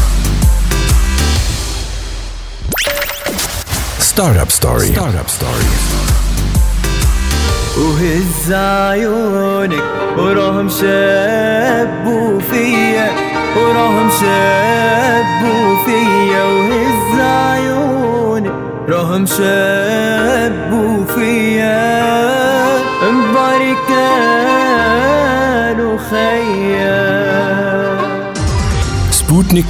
Startup 4.20 4.52
Story. 4.52 4.88
Startup 4.92 5.30
Story. 5.30 5.64
Startup 5.64 5.88
Story. 5.88 6.18
وهز 7.78 8.52
عيونك 8.52 9.84
وراهم 10.18 10.68
شابوا 10.68 12.40
فيا 12.40 13.10
وراهم 13.56 14.10
شابوا 14.20 15.84
فيا 15.84 16.44
وهز 16.44 17.20
عيونك 17.20 18.52
راهم 18.88 19.26
شابوا 19.26 21.04
فيا 21.14 21.80
انباري 23.08 23.76
كانوا 23.88 25.18
خيا 26.10 27.00
Sputnik 29.10 29.68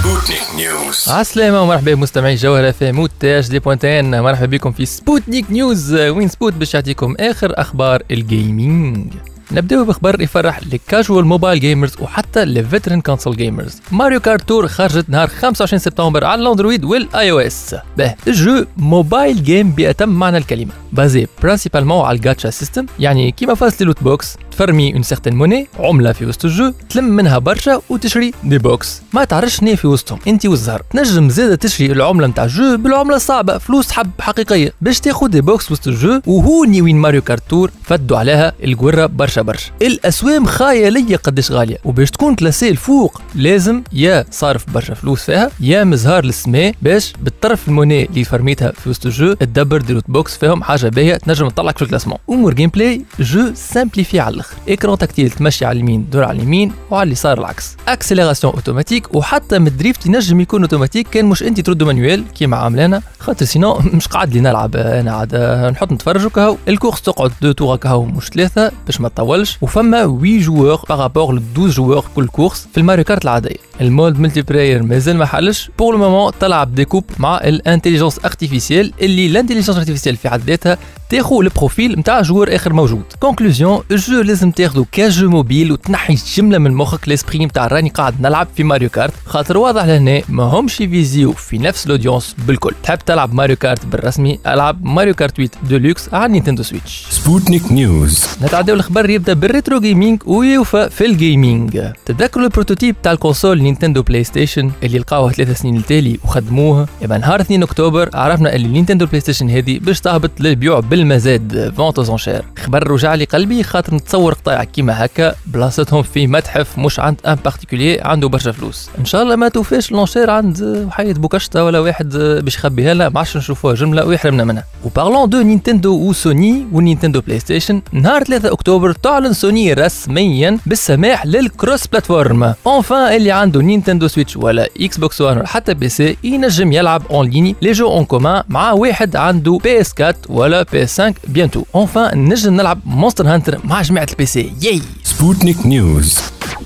Sputnik 0.00 0.46
News. 0.56 1.08
عسلامة 1.08 1.62
ومرحبا 1.62 1.94
بمستمعي 1.94 2.34
جوهرة 2.34 2.74
FM 2.82 3.06
THD 3.06 3.58
point 3.58 4.02
tn 4.02 4.20
مرحبا 4.20 4.46
بكم 4.46 4.72
في 4.72 4.86
Sputnik 4.86 5.50
News 5.50 5.94
وين 5.94 6.28
سبوت 6.28 6.52
باش 6.52 6.74
يعطيكم 6.74 7.14
آخر 7.20 7.52
أخبار 7.60 8.02
ال 8.10 8.25
gaming 8.25 9.12
نبداو 9.52 9.84
بخبر 9.84 10.20
يفرح 10.20 10.60
لل 10.66 10.81
casual 10.81 11.24
mobile 11.24 11.60
gamers 11.60 11.92
وحتى 12.00 12.44
ل 12.44 12.51
veteran 12.51 13.00
console 13.00 13.36
gamers 13.36 13.80
Mario 13.92 14.20
Kart 14.20 14.48
Tour 14.48 14.68
خرجت 14.68 15.10
نهار 15.10 15.28
25 15.28 15.78
سبتمبر 15.78 16.24
على 16.24 16.42
ال 16.42 16.84
Android 16.84 17.30
وال 17.30 17.38
iOS 17.38 17.74
به 17.98 18.14
ال 18.26 18.36
jeu 18.36 18.64
mobile 18.76 19.44
game 19.44 19.72
بأتم 19.72 20.08
معنى 20.08 20.36
الكلمة. 20.38 20.72
basé 20.92 21.26
principalement 21.42 22.04
على 22.04 22.16
ال 22.16 22.22
gacha 22.22 22.50
system 22.50 22.86
يعني 22.98 23.32
كيما 23.32 23.54
فاز 23.54 23.82
loot 23.82 24.02
box 24.02 24.36
تفرمي 24.50 24.94
une 24.94 25.02
certaine 25.02 25.34
monnaie 25.34 25.68
عملة 25.78 26.12
في 26.12 26.26
وسط 26.26 26.44
ال 26.44 26.51
jeu 26.51 26.72
تلم 26.90 27.04
منها 27.04 27.38
برشا 27.38 27.80
وتشري 27.88 28.32
des 28.44 28.58
box. 28.58 29.02
ما 29.12 29.24
تعرفش 29.24 29.56
شنو 29.56 29.76
في 29.76 29.86
وسطهم 29.86 30.18
انت 30.28 30.46
والزهر. 30.46 30.82
تنجم 30.90 31.28
زاده 31.28 31.54
تشري 31.54 31.92
العملة 31.92 32.26
نتاع 32.26 32.44
ال 32.44 32.52
jeu 32.52 32.76
بالعملة 32.76 33.16
الصعبة 33.16 33.58
فلوس 33.58 33.92
حب 33.92 34.10
حقيقية. 34.20 34.72
باش 34.80 35.00
تاخد 35.00 35.30
des 35.30 35.40
box 35.40 35.72
وسط 35.72 35.88
ال 35.88 35.96
jeu 35.96 36.20
وهوني 36.26 36.82
وين 36.82 36.96
Mario 36.96 37.22
Kart 37.22 37.42
Tour 37.48 37.70
فدوا 37.82 38.18
عليها 38.18 38.52
القرة 38.64 39.06
برشا 39.06 39.42
برشا. 39.42 39.70
الأسوام 39.82 40.46
خيالية 40.46 41.16
قداش 41.16 41.52
غالية 41.52 41.78
وباش 41.84 42.10
تكون 42.10 42.34
classé 42.34 42.68
الفوق 42.68 43.22
لازم 43.34 43.82
يا 43.92 44.24
صارف 44.30 44.70
برشا 44.70 44.94
فلوس 44.94 45.22
فيها 45.22 45.50
يا 45.60 45.84
مزهار 45.84 46.24
للسماء 46.24 46.74
باش 46.82 47.12
بالطرف 47.22 47.68
ال 47.68 47.72
monnaie 47.72 48.04
اللي 48.04 48.24
فرميتها 48.24 48.72
في 48.72 48.90
وسط 48.90 49.06
ال 49.06 49.12
jeu 49.12 49.32
تدبر 49.32 49.80
des 49.80 50.00
box 50.08 50.36
فيهم 50.36 50.62
حاجة 50.62 50.88
باهية 50.88 51.16
تنجم 51.16 51.48
تطلعك 51.48 51.76
في 51.76 51.82
ال 51.82 51.85
classement. 51.85 52.18
امور 52.30 52.54
gameplay 52.54 53.04
jeu 53.20 53.50
simplifié 53.54 54.20
على 54.20 54.36
الآخر 54.40 54.56
écran 54.68 54.98
tactile 54.98 55.30
تمشي 55.30 55.64
على 55.64 55.76
اليمين 55.76 56.06
دور 56.12 56.24
على 56.24 56.38
اليمين 56.38 56.72
وعلى 56.90 57.06
اليسار 57.06 57.38
العكس. 57.38 57.76
accélération 57.88 58.52
automatique 58.52 59.14
وحتى 59.14 59.58
من 59.58 59.66
ال 59.66 59.73
drift 59.73 60.06
ينجم 60.06 60.40
يكون 60.40 60.62
اوتوماتيك 60.62 61.08
كان 61.08 61.24
مش 61.24 61.42
انت 61.42 61.60
تردو 61.60 61.86
manuel 61.86 62.24
كيما 62.34 62.56
عاملانا 62.56 63.02
خاطر 63.18 63.44
sinon 63.46 63.78
مش 63.92 64.08
قاعد 64.08 64.34
لي 64.34 64.40
نلعب 64.40 64.76
أنا 64.76 65.12
عاد 65.12 65.36
نحط 65.72 65.92
نتفرج 65.92 66.26
وكهو. 66.26 66.56
ال 66.68 66.73
course 66.73 67.02
تقعد 67.02 67.32
deux 67.42 67.52
tours 67.52 67.76
كهو 67.76 68.04
مش 68.04 68.28
ثلاثة 68.28 68.72
باش 68.86 69.00
ما 69.00 69.08
تطولش. 69.08 69.58
وفما 69.60 70.02
8 70.02 70.40
joueurs 70.40 70.80
par 70.88 71.02
rapport 71.02 71.34
ل 71.34 71.42
12 71.52 71.72
joueurs 71.72 72.04
كل 72.16 72.26
course 72.26 72.68
في 72.72 72.80
ال 72.80 72.84
Mario 72.84 73.04
Kart 73.04 73.24
العادية. 73.24 73.56
ال 73.80 74.18
mode 74.18 74.42
multiplayer 74.42 74.82
مازال 74.82 75.16
ما 75.16 75.26
حلش. 75.26 75.70
pour 75.78 75.96
moment 75.96 76.32
تلعب 76.40 76.74
des 76.74 76.84
coupes 76.84 77.04
مع 77.18 77.40
ال 77.44 77.50
intelligence 77.50 78.18
artificielle 78.24 78.92
اللي 79.02 79.26
ال 79.26 79.29
intelligence 79.29 79.70
artificielle 79.70 80.16
في 80.16 80.28
حد 80.28 80.40
ذاتها 80.40 80.78
تاخو 81.10 81.40
ال 81.40 81.48
profil 81.48 81.98
نتاع 81.98 82.22
joueur 82.22 82.54
آخر 82.54 82.72
موجود. 82.72 83.02
conclusion 83.20 83.82
ال 83.90 83.97
jeu 83.97 84.20
لازم 84.20 84.50
تاخذه 84.50 84.86
ك 84.92 85.01
jeu 85.01 85.30
mobile 85.30 85.72
وتنحي 85.72 86.18
جملة 86.36 86.58
من 86.58 86.74
مخك 86.74 87.08
l'esprit 87.08 87.46
نتاع 87.46 87.66
راني 87.66 87.88
قاعد 87.88 88.20
نلعب 88.20 88.48
في 88.56 88.64
Mario 88.64 88.88
Kart. 88.88 89.12
خاطر 89.26 89.58
واضح 89.58 89.84
لهنا 89.84 90.22
ما 90.28 90.42
همش 90.42 90.80
يفيزيو 90.80 91.32
في 91.32 91.58
نفس 91.58 91.86
ال 91.86 91.92
audience 91.92 92.36
بالكل. 92.46 92.74
تحب 92.82 92.98
تلعب 92.98 93.34
Mario 93.34 93.56
Kart 93.56 93.86
بالرسمي؟ 93.86 94.38
ألعب 94.46 94.84
Mario 94.84 95.14
Kart 95.14 95.36
8 95.36 95.50
ديلوكس 95.68 96.14
على 96.14 96.32
Nintendo 96.32 96.62
Switch. 96.62 97.04
Sputnik 97.10 97.70
News. 97.70 98.42
نتعداو 98.42 98.76
الخبر 98.76 99.10
يبدأ 99.10 99.32
بال 99.32 99.46
retro 99.46 99.80
gaming 99.80 100.22
ويوفى 100.26 100.90
في 100.90 101.06
ال 101.06 101.17
gaming 101.17 101.82
تذكروا 102.06 102.44
ال 102.44 102.49
prototype 102.49 102.96
تاع 103.02 103.12
ال 103.12 103.62
console 103.62 104.02
Nintendo 104.02 104.24
PlayStation 104.24 104.70
اللي 104.82 104.98
لقاوها 104.98 105.32
ثلاثة 105.32 105.54
سنين 105.54 105.76
التالي 105.76 106.18
وخدموها 106.24 106.86
يبقى 107.02 107.18
نهار 107.18 107.40
2 107.40 107.62
أكتوبر 107.62 108.10
عرفنا 108.14 108.54
اللي 108.54 108.68
Nintendo 108.68 109.06
PlayStation 109.06 109.50
هذه 109.50 109.78
باش 109.78 110.00
تهبط 110.00 110.30
للبيوع 110.40 110.80
بالمزاد 111.00 111.72
vente 111.76 111.98
aux 111.98 112.10
enchères 112.10 112.42
خبر 112.58 112.90
رجع 112.90 113.14
لي 113.14 113.24
قلبي 113.24 113.62
خاطر 113.62 113.94
نتصور 113.94 114.34
قطايع 114.34 114.64
كيما 114.64 115.04
هكا 115.04 115.34
بلاصتهم 115.46 116.02
في 116.02 116.26
متحف 116.26 116.78
مش 116.78 117.00
عند 117.00 117.16
un 117.26 117.34
particulier 117.34 118.00
عنده 118.00 118.28
برشا 118.28 118.52
فلوس. 118.52 118.90
إن 118.98 119.04
شاء 119.04 119.22
الله 119.22 119.36
ما 119.36 119.48
توفاش 119.48 119.92
l'enchère 119.92 120.30
عند 120.30 120.84
وحيد 120.86 121.20
بوكشتا 121.20 121.62
ولا 121.62 121.78
واحد 121.78 122.16
باش 122.16 122.54
يخبيها 122.54 122.94
لنا 122.94 123.08
ما 123.08 123.18
عادش 123.18 123.36
نشوفوها 123.36 123.74
جملة 123.74 124.04
ويحرمنا 124.04 124.44
منها. 124.44 124.64
و 124.84 124.89
parlons 124.89 125.28
de 125.28 125.42
Nintendo 125.42 125.92
و 125.94 126.08
Sony 126.08 126.66
و 126.72 126.77
Nintendo 126.77 127.20
PlayStation 127.20 127.82
نهار 127.92 128.24
3 128.24 128.52
أكتوبر 128.52 128.92
تعلن 128.92 129.32
سوني 129.32 129.72
رسميا 129.72 130.58
بالسماح 130.66 131.26
لل 131.26 131.86
cross-platform 131.86 132.54
enfin 132.66 133.16
اللي 133.16 133.30
عنده 133.32 133.62
Nintendo 133.62 134.08
Switch 134.08 134.36
ولا 134.36 134.68
Xbox 134.80 135.20
1 135.20 135.36
ولا 135.36 135.46
حتى 135.46 135.74
PC 135.74 136.16
ينجم 136.24 136.72
يلعب 136.72 137.02
en 137.10 137.28
ligne 137.30 137.56
les 137.62 137.72
jeux 137.72 137.88
en 137.88 138.04
commun 138.04 138.42
مع 138.48 138.72
واحد 138.72 139.16
عنده 139.16 139.58
PS 139.64 139.94
4 140.00 140.14
ولا 140.28 140.62
بي 140.62 140.82
5 140.90 141.14
bientôt 141.28 141.64
enfin 141.74 142.28
نجم 142.28 142.54
نلعب 142.54 142.80
Monster 142.86 143.26
Hunter 143.34 143.60
مع 143.64 143.82
جماعة 143.82 144.06
ال 144.10 144.26
PC 144.26 144.52
ياي 144.62 144.82
Sputnik 145.04 145.66
News 145.66 146.18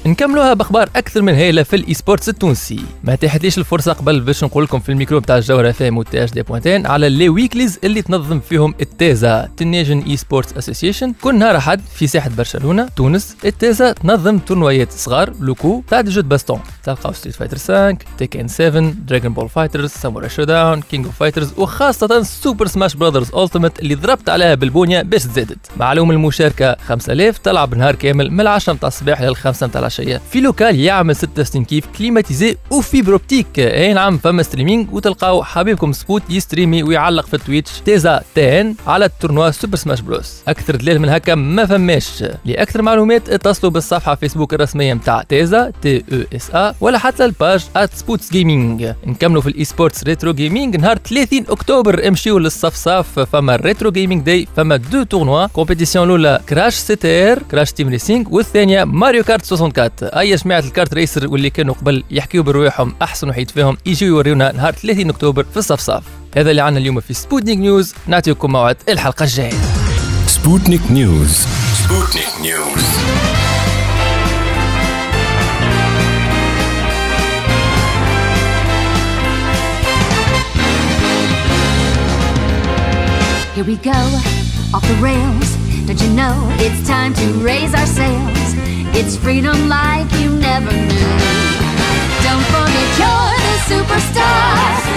نكملوها 0.06 0.54
بأخبار 0.54 0.88
أكثر 0.96 1.22
من 1.22 1.34
هايلة 1.34 1.62
في 1.62 1.76
ال 1.76 1.94
eSports 1.94 2.28
التونسي. 2.28 2.80
ما 3.04 3.14
تحتليش 3.14 3.58
الفرصة 3.58 3.92
قبل 3.92 4.20
باش 4.20 4.44
نقول 4.44 4.64
لكم 4.64 4.80
في 4.80 4.88
الميكرو 4.88 5.20
بتاع 5.20 5.36
الجوهرة 5.36 5.72
FM 5.72 5.98
وال 5.98 6.24
THD 6.24 6.30
point 6.30 6.42
tn 6.42 6.86
على 6.86 7.06
les 7.06 7.28
weeklies 7.28 7.78
اللي 7.84 8.02
تنظم 8.02 8.40
فيهم 8.40 8.74
ال 8.80 9.48
TESA 9.56 9.98
Tunisian 9.98 10.16
eSports 10.16 10.52
Association 10.56 11.12
كل 11.22 11.38
نهار 11.38 11.56
أحد 11.56 11.80
في 11.94 12.06
ساحة 12.06 12.30
برشلونة 12.38 12.88
تونس 12.96 13.36
ال 13.44 13.54
TESA 13.54 13.92
تنظم 13.92 14.38
تورنويات 14.38 14.92
صغار 14.92 15.32
لوكو 15.40 15.82
تاع 15.88 16.00
des 16.00 16.10
jeux 16.10 16.22
baston 16.22 16.60
تلقاو 16.82 17.12
Street 17.12 17.34
Fighter 17.36 17.56
5 17.56 17.96
Tekken 18.18 18.48
7 18.48 18.90
Dragon 19.06 19.32
Ball 19.34 19.48
Fighters 19.48 19.90
Samurai 19.90 20.28
Shodown 20.28 20.80
King 20.80 21.06
of 21.06 21.16
Fighters 21.18 21.52
وخاصة 21.56 22.22
Super 22.22 22.66
Smash 22.66 22.94
Brothers 22.94 23.34
Ultimate 23.34 23.78
اللي 23.80 23.94
ضربت 23.94 24.28
عليها 24.28 24.54
بالبونية 24.54 25.02
باش 25.02 25.22
تزادت 25.22 25.58
معلوم 25.76 26.10
المشاركة 26.10 26.76
5000 26.86 27.38
تلعب 27.38 27.74
نهار 27.74 27.94
كامل 27.94 28.30
من 28.30 28.46
10 28.46 28.72
متاع 28.72 28.88
الصباح 28.88 29.22
لل 29.22 29.36
5 29.36 29.66
متاع 29.66 29.80
العشية. 30.00 30.20
في 30.30 30.40
local 30.40 30.80
يعمل 30.80 31.16
66 31.16 31.64
كيف 31.64 31.86
climatisé 31.98 32.56
و 32.70 32.77
fibre 32.77 33.12
optique. 33.12 33.46
أي 33.58 33.94
نعم 33.94 34.18
فما 34.18 34.42
streaming 34.42 34.88
وتلقاو 34.92 35.42
حبيبكم 35.44 35.92
سبوت 35.92 36.22
يستريمي 36.30 36.82
ويعلق 36.82 37.26
في 37.26 37.38
Twitch. 37.38 37.70
TESA 37.84 38.22
تان 38.34 38.74
على 38.86 39.04
ال 39.04 39.10
tournoi 39.10 39.50
Super 39.50 39.76
Smash 39.76 40.00
Bros. 40.00 40.42
أكثر 40.48 40.76
دليل 40.76 40.98
من 40.98 41.08
هكا 41.08 41.34
ما 41.34 41.66
فماش. 41.66 42.24
لأكثر 42.44 42.82
معلومات 42.82 43.28
اتصلوا 43.28 43.72
بالصفحة 43.72 44.14
فيسبوك 44.14 44.54
الرسمية 44.54 44.94
نتاع 44.94 45.22
TESA 45.22 45.72
T 45.82 46.04
E 46.12 46.36
S 46.36 46.50
A 46.54 46.74
ولا 46.80 46.98
حتى 46.98 47.24
ال 47.24 47.32
page 47.32 47.64
at 47.76 47.90
Spots 47.94 48.32
Gaming 48.32 48.92
نكملوا 49.06 49.42
في 49.42 49.48
ال 49.48 49.64
eSports 49.64 50.04
retro 50.04 50.32
gaming 50.32 50.76
نهار 50.76 50.98
30 50.98 51.44
أكتوبر 51.48 52.08
امشيو 52.08 52.38
للصفصاف 52.38 53.20
فما 53.20 53.56
retro 53.56 53.90
gaming 53.90 54.22
day 54.22 54.48
فما 54.56 54.76
deux 54.76 55.02
tournois. 55.02 55.46
compétition 55.46 56.04
الأولى 56.04 56.40
Crash 56.48 56.74
CTR 56.74 57.38
Crash 57.50 57.72
Team 57.72 57.88
Racing 57.88 58.32
والثانيه 58.32 58.84
Mario 58.84 59.24
Kart 59.24 59.52
64 59.52 59.72
أي 60.02 60.34
جماعة 60.36 60.58
ال 60.60 60.67
kart 60.67 60.94
racer 60.94 61.28
واللي 61.28 61.50
كانوا 61.50 61.74
قبل 61.74 62.04
يحكيوا 62.10 62.44
برواحهم 62.44 62.94
أحسن 63.02 63.28
وحيد 63.28 63.50
فيهم 63.50 63.76
يجيو 63.86 64.08
يوريونا 64.08 64.52
نهار 64.52 64.72
30 64.72 65.10
أكتوبر 65.10 65.44
في 65.52 65.56
الصفصاف 65.56 66.02
هذا 66.36 66.50
اللي 66.50 66.62
عنا 66.62 66.78
اليوم 66.78 67.00
في 67.00 67.14
Sputnik 67.14 67.58
News. 67.58 67.94
نعطيكم 68.06 68.52
موعد 68.52 68.76
الحلقة 68.88 69.22
الجاية. 69.22 69.60
Sputnik 70.26 70.90
News. 70.90 71.46
Sputnik 71.84 72.28
News. 72.42 72.84
Here 83.54 83.64
we 83.72 83.76
go, 83.76 84.00
off 84.74 84.84
the 84.90 84.98
rails. 85.08 85.48
Don't 85.86 86.00
you 86.04 86.10
know 86.20 86.36
it's 86.66 86.80
time 86.88 87.12
to 87.20 87.26
raise 87.48 87.72
our 87.80 87.86
sails? 87.86 88.33
It's 88.96 89.16
freedom 89.16 89.68
like 89.68 90.10
you 90.20 90.30
never 90.30 90.70
knew. 90.70 91.10
Don't 92.22 92.46
forget 92.54 92.88
you're 93.00 93.34
the 93.44 93.56
superstar. 93.66 94.54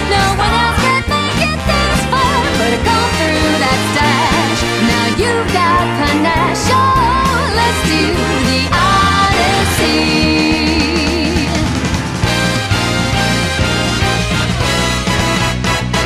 No 0.08 0.24
one 0.38 0.54
else 0.62 0.78
can 0.86 1.02
make 1.10 1.40
it 1.50 1.60
this 1.66 2.00
far. 2.06 2.38
But 2.58 2.78
go 2.86 2.98
through 3.18 3.58
that 3.58 3.80
stash. 3.90 4.60
Now 4.86 5.06
you've 5.20 5.50
got 5.52 5.82
panache. 5.98 6.70
Oh, 6.70 7.42
let's 7.58 7.80
do 7.90 8.02
the 8.48 8.60
Odyssey. 8.86 10.06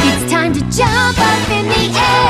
It's 0.08 0.24
time 0.32 0.52
to 0.54 0.62
jump 0.72 1.18
up 1.20 1.50
in 1.50 1.64
the 1.68 1.84
air. 1.98 2.21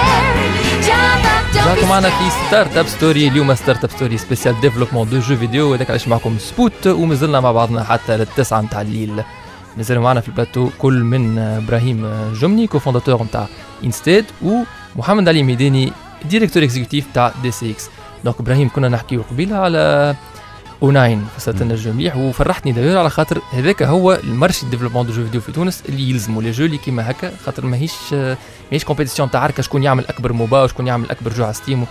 رجعتوا 1.72 1.88
معنا 1.88 2.08
في. 2.10 2.30
Startup 2.48 2.86
Story 2.86 3.28
اليوم 3.28 3.54
Startup 3.54 3.90
Story 3.90 4.18
spécial 4.18 4.60
développement 4.60 5.08
de 5.08 5.18
jeux 5.18 5.36
vidéo 5.36 5.74
هذاك 5.74 5.90
علاش 5.90 6.08
معكم 6.08 6.38
سبوت 6.38 6.86
ومازلنا 6.86 7.40
مع 7.40 7.52
بعضنا 7.52 7.84
حتى 7.84 8.16
للتسعة 8.16 8.60
نتاع 8.60 8.80
الليل 8.80 9.22
مازالوا 9.76 10.02
معنا 10.02 10.20
في 10.20 10.28
البلاتو 10.28 10.68
كل 10.78 11.02
من 11.02 11.38
إبراهيم 11.38 12.32
جمني 12.40 12.66
cofondateur 12.66 13.22
نتاع 13.22 13.46
Instead 13.84 14.24
ومحمد 14.96 15.28
علي 15.28 15.42
ميداني 15.42 15.92
directeur 16.24 16.64
exécutif 16.64 17.08
نتاع 17.10 17.32
DCX 17.42 17.88
donc 18.24 18.40
إبراهيم 18.40 18.68
كنا 18.68 18.88
نحكيو 18.88 19.22
قبيله 19.30 19.56
على 19.56 20.14
أو 20.82 20.90
9 20.90 21.18
خاصة 21.34 21.54
النجم 21.60 21.96
مليح 21.96 22.16
وفرحتني 22.16 22.72
داير 22.72 22.98
على 22.98 23.10
خاطر 23.10 23.40
هذاك 23.52 23.82
هو 23.82 24.12
ال 24.24 24.30
marché 24.30 24.66
développement 24.66 25.06
de 25.06 25.12
jeux 25.12 25.24
vidéo 25.24 25.40
في 25.40 25.52
تونس 25.52 25.82
اللي 25.88 26.10
يلزموا 26.10 26.42
les 26.42 26.50
jeux 26.50 26.64
اللي 26.64 26.78
كيما 26.78 27.10
هكا 27.10 27.32
خاطر 27.44 27.66
ماهيش 27.66 28.12
ماهيش 28.12 28.84
compétition 28.84 29.30
تاع 29.30 29.40
عركة 29.40 29.62
شكون 29.62 29.82
يعمل 29.82 30.06
أكبر 30.06 30.32
MOBA 30.32 30.62
وشكون 30.62 30.86
يعمل 30.86 31.10
أكبر 31.10 31.32
jeu 31.32 31.44
على 31.44 31.52
Steam 31.52 31.86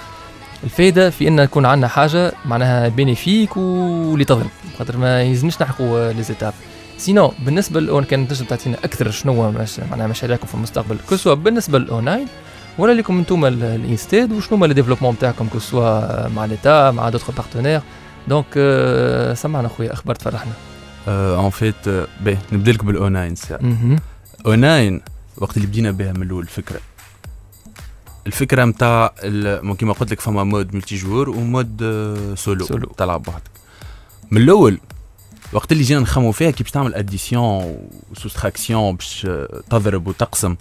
الفايدة 0.64 1.10
في 1.10 1.28
أن 1.28 1.40
يكون 1.40 1.66
عندنا 1.66 1.88
حاجة 1.88 2.34
معناها 2.46 2.88
bénéfique 2.88 3.58
واللي 3.58 4.26
تضرب 4.26 4.50
خاطر 4.80 4.98
ما 4.98 5.22
يلزمنيش 5.22 5.62
نحرقوا 5.62 6.12
les 6.14 6.24
étapes 6.24 6.54
sinon 6.98 7.34
بالنسبة 7.46 7.80
للاون 7.80 8.04
كان 8.04 8.28
تنجم 8.28 8.46
تعطينا 8.46 8.78
أكثر 8.84 9.12
شنو 9.12 9.52
معناها 9.92 10.08
مشاريعكم 10.08 10.48
في 10.48 10.56
المستقبل. 10.56 10.98
que 11.10 11.18
ce 11.18 11.23
soit 11.23 11.34
بالنسبة 11.34 11.80
للاونلاين 11.80 12.28
ولا 12.78 12.92
لكم 12.92 13.18
أنتم 13.18 13.46
الإنستاد 13.46 14.32
وشنو 14.32 14.58
هما 14.58 14.66
les 14.66 14.74
développements 14.74 15.18
تاعكم 15.18 15.48
que 15.54 15.78
ce 15.78 15.95
soit 15.95 16.28
مع 16.28 16.46
l'État 16.46 16.92
مع 16.92 17.10
d'autres 17.10 17.34
partenaires 17.34 17.82
donc 18.28 18.46
آه، 18.58 19.34
سمعنا 19.34 19.68
خويا 19.68 19.94
أخبار 19.94 20.16
تفرحنا. 20.16 20.52
en 21.08 21.50
fait 21.50 21.90
باهي 22.22 22.38
نبدأ 22.52 22.72
لك 22.72 22.84
بالاو 22.86 23.10
9 23.10 23.34
ساعة. 23.36 23.60
مهم. 23.62 24.00
أو 24.46 24.56
9 24.56 25.00
وقت 25.38 25.58
اللي 25.58 25.68
بدينا 25.68 25.92
بها 25.92 26.14
من 26.14 26.22
الأول 26.24 26.44
الفكرة. 26.44 26.80
الفكرة 28.28 28.66
نتاع 28.66 29.14
كيما 29.78 29.94
قلت 29.94 30.12
لك 30.12 30.20
فما 30.20 30.44
mode 30.44 30.76
multijoueur 30.76 30.96
و 30.96 31.30
mode 31.30 31.80
آه، 31.84 32.36
solo. 32.36 32.66
solo. 32.66 32.88
تلعب 32.98 33.24
بوحدك. 33.24 33.52
من 34.32 34.42
الأول 34.42 34.80
وقت 35.54 35.72
اللي 35.72 35.84
جينا 35.84 36.00
نخمموا 36.00 36.32
فيها 36.32 36.52
كي 36.52 36.64
باش 36.64 36.72
تعمل 36.72 36.96
addition 36.96 37.78
و 38.12 38.18
soustraction 38.18 38.96
باش 38.96 39.26
آه، 39.30 39.62
تضرب 39.70 40.08
وتقسم 40.08 40.56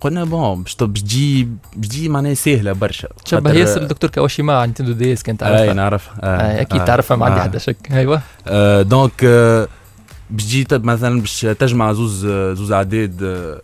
قلنا 0.00 0.24
bon 0.24 0.62
باش 0.62 0.74
تجي 0.74 1.48
تجي 1.82 2.08
معناها 2.08 2.34
سهلة 2.34 2.72
برشا. 2.72 3.08
تشبه 3.24 3.52
ياسر 3.52 3.82
الدكتور 3.82 4.10
كواشيما 4.10 4.52
على 4.52 4.66
نينتندو 4.66 4.92
دي 4.92 5.12
إس 5.12 5.22
كانت 5.22 5.42
أي 5.42 5.48
تعرفها 5.56 5.74
نعرف 5.74 6.08
آه، 6.20 6.60
أكيد 6.60 6.84
تعرفها 6.84 7.16
ما 7.16 7.26
عندي 7.26 7.40
حتى 7.40 7.58
شك. 7.58 7.76
أيوه. 7.90 8.20
آه، 8.46 8.82
donc 8.82 9.24
آه، 9.24 9.68
باش 10.30 10.44
تجي 10.44 10.84
مثلا 10.84 11.20
باش 11.20 11.40
تجمع 11.40 11.92
زوز 11.92 12.24
آه، 12.26 12.52
زوز 12.54 12.72
اعداد 12.72 13.22
آه، 13.22 13.60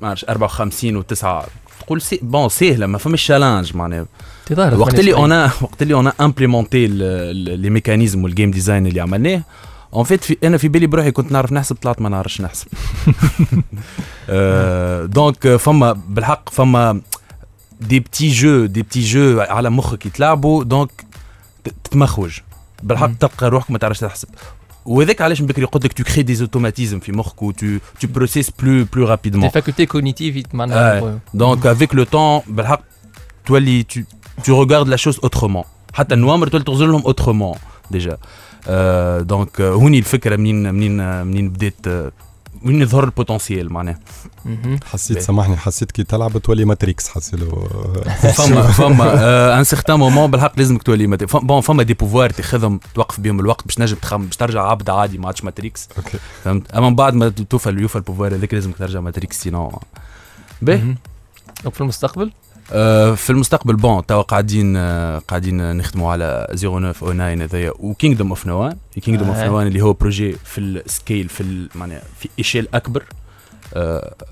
ما 0.00 0.06
نعرفش 0.08 0.24
54 0.24 1.02
و9 1.02 1.48
تقول 1.80 2.00
c'est 2.02 2.20
bon 2.22 2.48
سهلة 2.48 2.86
ما 2.86 2.98
فماش 2.98 3.22
challenge 3.22 3.76
معناها. 3.76 4.06
وقت 4.76 4.98
اللي 5.00 5.16
أنا 5.24 5.50
وقت 5.62 5.82
اللي 5.82 6.00
أنا 6.00 6.12
implémenté 6.20 6.86
les 6.86 7.70
mécanismes 7.70 8.24
وال 8.24 8.33
game 8.33 8.50
design 8.50 8.86
اللي 8.86 9.00
عملناه 9.00 9.42
en 9.94 10.04
fait 10.04 10.24
في 10.24 10.36
أنا 10.44 10.56
في 10.56 10.68
بالي 10.68 10.86
بروحي 10.86 11.10
كنت 11.10 11.32
نعرف 11.32 11.52
نحسب 11.52 11.76
طلعت 11.76 12.00
ما 12.02 12.08
نعرفش 12.08 12.40
نحسب 12.40 12.66
آه، 14.30 15.04
donc 15.06 15.46
آه، 15.46 15.56
فما 15.56 15.92
بالحق 16.08 16.48
فما 16.50 17.00
des 17.80 18.00
petits 18.00 18.28
jeux 18.28 18.66
des 18.66 18.82
petits 18.82 19.00
jeux 19.00 19.40
على 19.40 19.70
مخك 19.70 20.06
يتلعبوا 20.06 20.64
donc 20.64 20.90
ت- 21.64 21.74
تتمخوج. 21.84 22.38
بالحق 22.82 23.08
مم. 23.08 23.14
تلقى 23.14 23.48
روحك 23.50 23.70
ما 23.70 23.78
تعرفش 23.78 24.00
تحسب 24.00 24.28
وهذاك 24.86 25.20
علاش 25.22 25.40
من 25.40 25.46
بكري 25.46 25.64
قلت 25.64 25.84
لك 25.84 25.92
tu 25.92 26.04
crées 26.04 26.22
des 26.22 26.40
automatismes 26.40 27.00
في 27.00 27.12
مخك 27.12 27.42
و 27.42 27.50
tu 27.50 27.66
tu 28.00 28.08
processes 28.08 28.50
plus 28.50 28.84
plus 28.92 29.04
des 29.04 29.10
rapidement 29.10 29.48
facultés 29.48 29.86
cognitives 29.86 30.54
معناها 30.54 30.98
آه. 30.98 31.18
donc 31.34 31.66
avec 31.66 31.94
le 31.94 32.04
temps 32.04 32.40
بالحق 32.46 32.80
تولي 33.46 33.82
tu 33.82 34.00
tu 34.44 34.62
regardes 34.62 34.88
la 34.88 34.96
chose 34.96 35.18
autrement 35.22 35.64
حتى 35.94 36.14
ال 36.14 36.18
numéros 36.18 36.48
تولي 36.48 36.64
تغزر 36.64 36.86
لهم 36.86 37.02
autrement 37.02 37.58
déjà 37.90 38.12
آه 38.12 38.18
donc 39.22 39.60
آه، 39.60 39.70
هوني 39.72 39.98
الفكرة 39.98 40.36
منين 40.36 40.74
منين 40.74 41.00
آه، 41.00 41.22
منين 41.22 41.48
بديت 41.50 41.86
آه، 41.86 42.12
وين 42.64 42.82
يظهر 42.82 43.04
ال 43.04 43.11
potentiel 43.11 43.72
معناها. 43.72 44.00
حسيت. 44.84 45.18
سامحني 45.18 45.56
حسيت 45.56 45.92
كي 45.92 46.04
تلعب 46.04 46.38
تولي 46.38 46.64
Matrix 46.64 47.08
حاصيلو 47.08 47.68
فما 48.36 48.62
فما 48.62 49.58
un 49.58 49.64
certain 49.64 49.98
moment 49.98 50.30
بالحق 50.30 50.52
لازمك 50.58 50.82
تولي 50.82 51.06
مات- 51.06 51.24
فم- 51.24 51.46
bon 51.46 51.60
فما 51.60 51.82
des 51.82 51.94
pouvoirs 51.94 52.30
تاخذهم 52.30 52.80
توقف 52.94 53.20
بهم 53.20 53.40
الوقت 53.40 53.64
باش 53.66 53.78
تنجم 53.78 53.96
تخمم 53.96 54.24
باش 54.26 54.36
ترجع 54.36 54.62
عبد 54.62 54.90
عادي 54.90 55.18
ما 55.18 55.26
عادش 55.26 55.44
Matrix 55.44 55.88
OK 55.98 56.18
فهمت؟ 56.44 56.70
أما 56.70 56.88
من 56.90 56.94
بعد 56.96 57.14
ما 57.14 57.28
توفى 57.28 57.70
يوفى 57.70 57.96
ال 57.96 58.01
pouvoir 58.01 58.34
هذاك 58.34 58.54
لازمك 58.54 58.76
ترجع 58.78 59.00
Matrix 59.00 59.40
sinon 59.42 59.72
باهي. 60.62 60.94
donc 61.64 61.74
في 61.74 61.80
المستقبل؟ 61.80 62.24
آه، 62.24 62.30
في 63.14 63.30
المستقبل 63.30 63.76
bon 63.76 64.06
توا 64.06 64.22
قاعدين 64.22 64.76
آه، 64.76 65.18
قاعدين 65.18 65.76
نخدموا 65.76 66.12
على 66.12 66.46
0909 66.54 67.44
هذايا 67.44 67.72
و 67.80 67.86
Kingdom 67.86 68.28
of 68.28 68.46
Noah 68.46 68.76
Kingdom 69.02 69.28
of 69.28 69.36
آه. 69.36 69.46
Noah 69.46 69.66
اللي 69.66 69.82
هو 69.82 69.92
projet 69.92 70.32
في 70.32 70.58
ال 70.58 70.70
scale 70.70 71.28
في 71.28 71.68
معناها 71.74 72.02
في 72.18 72.28
échelle 72.38 72.68
أكبر 72.74 73.02
آه، 73.02 73.23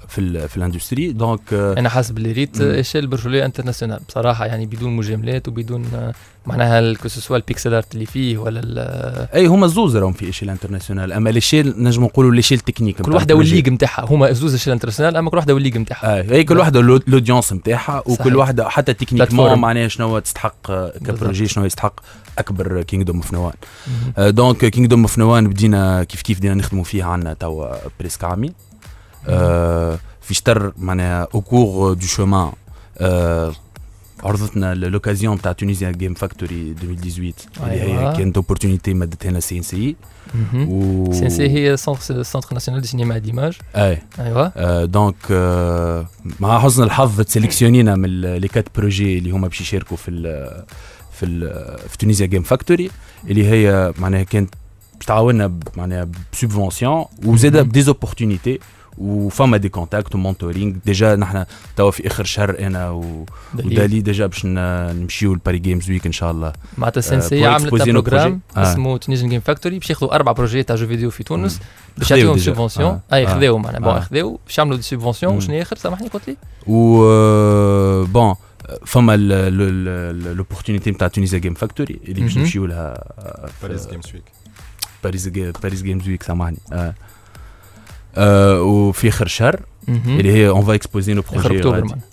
في 0.08 0.18
ال 0.18 0.48
في 0.48 0.56
ال 0.56 0.62
industrie 0.62 1.12
donc 1.12 1.40
آه، 1.52 1.78
أنا 1.78 1.88
حاسب 1.88 2.16
اللي 2.18 2.32
ريت 2.32 2.62
مم. 2.62 2.70
échelle 2.70 3.06
برجولية 3.06 3.44
international 3.44 4.00
بصراحة 4.08 4.46
يعني 4.46 4.66
بدون 4.66 4.96
مجاملات 4.96 5.48
وبدون 5.48 5.86
آه، 5.94 6.14
معناها 6.46 6.94
que 7.28 7.36
ال 7.36 7.43
pixel 7.43 7.74
art 7.74 7.94
اللي 7.94 8.06
فيه 8.06 8.38
ولا 8.38 9.34
أي 9.34 9.46
هما 9.46 9.66
زوز 9.66 9.96
راهم 9.96 10.12
في 10.12 10.24
échelle 10.26 10.50
internationale 10.50 11.12
أما 11.12 11.30
l'échelle 11.30 11.74
نجم 11.78 12.04
نقولوا 12.04 12.34
l'échelle 12.34 12.60
technique 12.60 13.02
كل 13.02 13.12
ال 13.12 13.15
projet. 13.15 13.34
وال 13.34 13.48
LED 13.48 13.68
نتاعها 13.68 14.04
هما 14.10 14.32
زوز 14.32 14.52
échelle 14.52 14.72
internationale 14.72 15.16
أما 15.16 15.30
كل 15.30 15.36
واحدة 15.36 15.54
والليج 15.54 15.78
نتاعها 15.78 16.22
هي 16.22 16.44
كل 16.44 16.58
واحدة 16.58 16.80
لو- 16.80 16.96
ال 16.96 17.02
audience 17.02 17.52
نتاعها. 17.52 18.02
وكل 18.06 18.36
واحدة 18.36 18.68
حتى 18.68 18.94
techniquement 18.94 19.18
plateforme. 19.18 19.60
معناها 19.60 19.88
شنو 19.88 20.18
تستحق 20.18 20.70
آه، 20.70 20.92
ك 21.04 21.11
projet 21.11 21.48
شنو 21.48 21.64
يستحق 21.64 22.00
أكبر 22.38 22.82
Kingdom 22.82 23.16
of 23.16 23.32
Noah. 23.32 23.52
آه، 24.18 24.30
donc 24.30 24.64
Kingdom 24.64 25.00
of 25.02 25.18
Noah 25.18 25.48
بدينا 25.48 26.04
كيف 26.04 26.22
كيف 26.22 26.38
بدينا 26.38 26.54
نخدموا 26.54 26.84
فيها 26.84 27.04
عندنا 27.04 27.34
توا 27.34 27.74
presque 28.00 28.24
عامين 28.24 28.50
آه، 28.50 28.71
في 30.22 30.34
شتر 30.34 30.72
معناها 30.78 31.28
au 31.34 31.40
cours 31.40 31.92
du 31.92 32.06
chemin 32.06 32.52
عرضتنا 34.24 34.74
l'occasion 34.74 35.40
تاع 35.40 35.52
Tunisia 35.52 35.90
Game 35.90 36.14
Factory 36.14 36.74
2018 36.82 37.32
اللي 37.62 37.82
أيوة. 37.82 38.12
هي 38.12 38.16
كانت 38.16 38.36
opportunité 38.36 38.94
مدتها 38.94 39.30
لنا 39.30 39.40
CNC 39.40 39.96
مهم. 40.34 40.68
و 40.68 41.12
CNC 41.12 41.48
هي 41.48 41.76
Centre 41.76 42.54
national 42.54 42.80
du 42.82 42.88
cinéma 42.88 43.18
d'image 43.18 43.58
اي 43.76 44.02
أيوه 44.18 44.52
آه، 44.56 44.84
donc 44.84 45.14
آه، 45.30 46.06
مع 46.40 46.60
حسن 46.60 46.82
الحظ 46.82 47.20
ت 47.20 47.26
sélectionné 47.26 47.90
نا 47.90 47.96
من 47.96 48.04
ال- 48.04 48.40
les 48.40 48.48
quatre 48.48 48.68
projets 48.78 49.18
اللي 49.18 49.30
هما 49.30 49.48
باش 49.48 49.60
يشاركوا 49.60 49.96
في 49.96 50.10
ال 50.10 50.22
في 51.12 51.26
ال 51.26 51.40
في 51.88 51.98
Tunisia 51.98 52.26
Game 52.26 52.42
Factory 52.42 52.90
اللي 53.28 53.46
هي 53.50 53.92
معناها 53.98 54.22
كانت 54.22 54.54
باش 54.96 55.06
تعاوننا 55.06 55.46
ب- 55.46 55.62
معناها 55.76 56.08
ب 56.32 56.39
subvention 56.39 57.04
وزاده 57.24 57.60
مهم. 57.60 57.68
ب 57.68 57.74
des 57.74 57.91
opportunités 57.91 58.58
وفما 58.98 59.56
des 59.56 59.68
contacts 59.68 60.14
و 60.14 60.20
mentoring 60.20 60.74
déjà 60.86 61.16
نحن 61.16 61.44
توا 61.76 61.90
في 61.90 62.06
آخر 62.06 62.24
شهر 62.24 62.58
أنا 62.66 62.90
و- 62.90 63.24
دليل. 63.54 63.72
ودالي 63.72 64.00
déjà 64.00 64.26
باش 64.26 64.46
نمشيو 64.46 65.34
ل 65.34 65.38
Paris 65.38 65.58
Games 65.58 65.90
Week 65.90 66.06
إن 66.06 66.12
شاء 66.12 66.30
الله 66.30 66.52
معناتها 66.78 67.00
سensei 67.00 67.30
pour 67.30 67.44
عملت 67.46 67.74
programme. 67.88 68.40
آه. 68.56 68.72
اسمه 68.72 68.96
Tunisian 68.98 69.30
Game 69.30 69.40
Factory 69.40 69.78
باش 69.78 69.90
ياخذوا 69.90 70.14
أربع 70.14 70.32
projet 70.32 70.59
يات 70.59 70.68
تاع 70.68 70.76
jeux 70.76 70.86
vidéo 70.86 71.10
في 71.10 71.24
تونس 71.24 71.60
باش 71.98 72.10
يعطيهم 72.10 72.32
déjà. 72.34 72.44
subvention 72.44 72.88
آه. 72.90 73.00
أي 73.12 73.26
آه. 73.26 73.34
خذاو 73.34 73.58
معناها 73.58 73.80
bon 73.80 73.88
آه. 73.94 74.00
خذاو 74.00 74.40
باش 74.46 74.58
يعملوا 74.58 74.76
des 74.76 74.82
subventions 74.82 75.32
مم. 75.32 75.38
وشنو 75.38 75.62
آخر 75.62 75.76
سامحني 75.76 76.08
قلت 76.08 76.28
لي 76.28 76.36
و 76.66 77.04
آه، 77.04 78.04
bon 78.04 78.34
فما 78.86 79.16
l'opportunité 80.12 80.90
نتاع 80.90 81.08
Tunisia 81.08 81.38
Game 81.38 81.54
Factory 81.54 82.00
اللي 82.08 82.20
باش. 82.20 82.38
نمشيو 82.38 82.66
لها 82.66 82.94
آه، 83.18 83.48
Paris 83.62 83.86
Games 83.86 84.06
Week 84.14 84.22
Paris 85.04 85.28
Paris 85.62 85.82
Games 85.82 86.08
Week 86.08 86.22
سامحني 86.22 86.56
آه. 86.72 86.76
آه 86.76 86.94
وفي 88.18 89.08
اخر 89.08 89.26
شهر 89.26 89.60
مهم. 89.88 90.20
اللي 90.20 90.32
هي 90.32 90.48
on 90.48 90.64
va 90.64 90.74
exposer 90.74 91.14
nos 91.14 91.20
اخر 91.20 91.34
projets 91.42 91.56
اكتوبر 91.58 91.74
غادي- 91.76 91.86
معناها. 91.88 92.04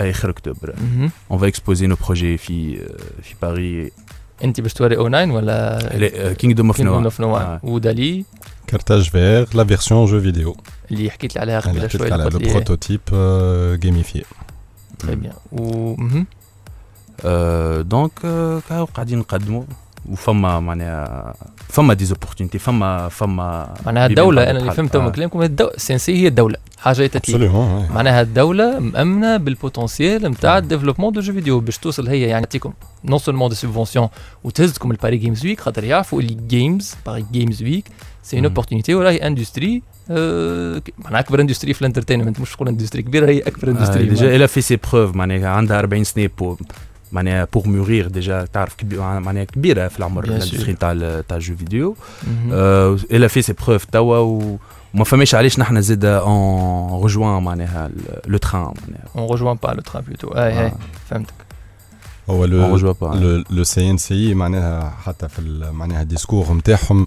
اي 0.00 0.10
اخر 0.10 0.30
اكتوبر 0.30 0.74
مهم. 0.80 1.10
اون 1.30 1.38
فا 1.38 1.46
اكسبوزي 1.46 1.86
نو 1.86 1.96
بروجي 2.04 2.36
في 2.36 2.82
آه، 2.82 3.22
في 3.22 3.34
باري 3.42 3.90
انت 4.44 4.60
باش 4.60 4.72
توري 4.74 4.96
أو 4.96 5.08
9 5.08 5.32
ولا 5.34 6.32
كينجدوم 6.38 6.66
اوف 6.66 6.76
Kingdom 6.78 6.80
نوان 6.80 7.10
of 7.10 7.14
Noah 7.14 7.64
ودالي 7.64 8.24
كارتاج 8.66 9.10
فير 9.10 9.48
لا 9.54 9.64
فيرسيون 9.64 10.06
جو 10.06 10.20
فيديو 10.20 10.56
اللي 10.90 11.10
حكيت 11.10 11.34
لي 11.34 11.40
عليها 11.40 11.58
اللي 11.58 11.70
قبل 11.70 11.80
حكيت 11.88 11.96
شوية 12.00 12.06
لك 12.08 12.12
على 12.12 12.24
قلت 12.24 12.34
لو 12.34 12.40
لي 12.40 12.52
بروتوتيب 12.52 13.00
جيميفي 13.80 14.24
تري 14.98 15.16
بيان 15.16 15.32
و 15.52 15.94
مهم. 15.96 16.26
دونك 17.82 18.12
كاو 18.68 18.84
قاعدين 18.84 19.18
نقدموا 19.18 19.62
وفما 20.10 20.60
معناها 20.60 21.34
فما 21.68 21.94
ديزوبورتونيتي 21.94 22.58
فما 22.58 23.08
فما 23.08 23.74
معناها 23.86 24.06
الدولة 24.06 24.50
أنا 24.50 24.58
اللي. 24.58 24.72
فهمته 24.72 24.98
من 25.00 25.06
آه. 25.06 25.10
كلامكم 25.10 25.42
الدو... 25.42 25.70
CNC 25.76 26.22
هي 26.22 26.26
الدولة 26.28 26.56
حاجة 26.78 27.06
تتلي 27.06 27.18
absolument 27.18 27.88
معناها 27.94 28.22
الدولة 28.22 28.78
مأمنة 28.78 29.36
بال 29.36 29.52
potentiel 29.52 30.22
نتاع 30.30 30.58
ال 30.58 30.62
développement 30.62 31.12
de 31.12 31.20
jeux 31.20 31.32
vidéo 31.32 31.60
باش 31.60 31.78
توصل 31.78 32.08
هي 32.08 32.20
يعني 32.20 32.46
تعطيكم 32.46 32.72
non 33.04 33.18
seulement 33.18 33.48
des 33.48 33.54
subventions 33.54 34.08
وتهزكم 34.44 34.90
ال 34.90 34.94
Paris 34.94 35.16
Games 35.16 35.46
Week 35.46 35.60
خاطر 35.60 35.84
يعرفوا 35.84 36.20
اللي 36.20 36.34
Games 36.48 36.94
Paris 37.06 37.26
Games 37.32 37.62
Week 37.62 37.84
c'est 38.22 38.36
une 38.36 38.42
مم. 38.42 38.48
opportunité 38.48 38.94
وراهي 38.94 39.16
industrie 39.16 39.82
معناها 40.98 41.20
أكبر 41.20 41.40
industrie 41.40 41.74
في 41.74 41.80
ال 41.80 41.84
entertainment 41.84 42.40
مش 42.40 42.54
نقول 42.54 42.68
industrie 42.68 43.02
كبيرة 43.02 43.26
هي 43.26 43.38
أكبر 43.38 43.68
آه، 43.68 43.70
industrie 43.72 44.04
déjà 44.06 44.36
الا 44.36 44.46
في 44.46 44.60
ses 44.60 44.78
preuves 44.92 45.16
معناها 45.16 45.48
عندها 45.48 45.78
40 45.78 46.04
سنة 46.04 46.28
معناها 47.12 47.48
pour 47.52 47.68
mourir 47.68 48.08
déjà 48.08 48.44
تعرف 48.44 48.74
كبير 48.74 49.00
معناها 49.00 49.44
كبيرة 49.44 49.88
في 49.88 49.98
العمر 49.98 50.24
ال 50.24 50.29
industrie 50.29 50.74
تاع 50.74 51.20
تاع 51.28 51.36
ال 51.36 51.40
jeux 51.40 51.56
vidéo 51.56 51.96
مهم. 52.26 52.50
آه، 52.52 52.98
إلا 53.10 53.28
fait 53.28 53.42
ses 53.42 53.52
preuves 53.52 53.84
توا 53.84 54.18
وما 54.94 55.04
فماش 55.04 55.34
علاش 55.34 55.58
نحن 55.58 55.80
زاد 55.80 56.04
on 56.04 57.04
rejoint 57.04 57.42
معناها 57.42 57.90
le 58.26 58.38
train 58.38 58.62
معناها 58.62 59.08
on 59.16 59.38
rejoint 59.38 59.58
pas 59.66 59.72
le 59.74 59.80
train 59.90 60.00
plutôt 60.00 60.36
اي 60.36 60.64
اي. 60.64 60.72
فهمتك 61.10 61.34
هو 62.30 62.46
on 62.46 62.50
le. 62.50 62.76
le 63.02 63.44
le 63.50 63.64
CNC 63.64 64.34
معناها 64.34 64.94
حتى 65.04 65.28
في 65.28 65.70
معناها 65.72 66.02
ال 66.02 66.08
discours 66.08 66.52
نتاعهم 66.52 67.06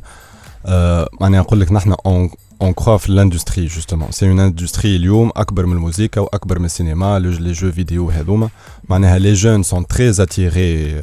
آه، 0.65 1.09
معناها 1.21 1.41
نقول 1.41 1.59
لك 1.59 1.71
نحن 1.71 1.95
on 2.05 2.29
on 2.61 2.73
croit 2.73 2.97
في 2.97 3.09
ال 3.09 3.15
industrie 3.15 3.65
justement 3.65 4.11
c'est 4.11 4.29
une 4.29 4.39
industrie 4.39 4.95
اليوم 4.95 5.31
اكبر 5.35 5.65
من 5.65 5.73
الموسيقى 5.73 6.21
واكبر 6.23 6.59
من 6.59 6.65
السينما 6.65 7.19
le- 7.19 7.29
les 7.31 7.51
jeux 7.51 7.71
vidéo 7.71 8.09
هذوما 8.09 8.49
معناها 8.89 9.19
les 9.19 9.33
jeunes 9.33 9.63
sont 9.63 9.87
très 9.87 10.09
attirés 10.09 11.01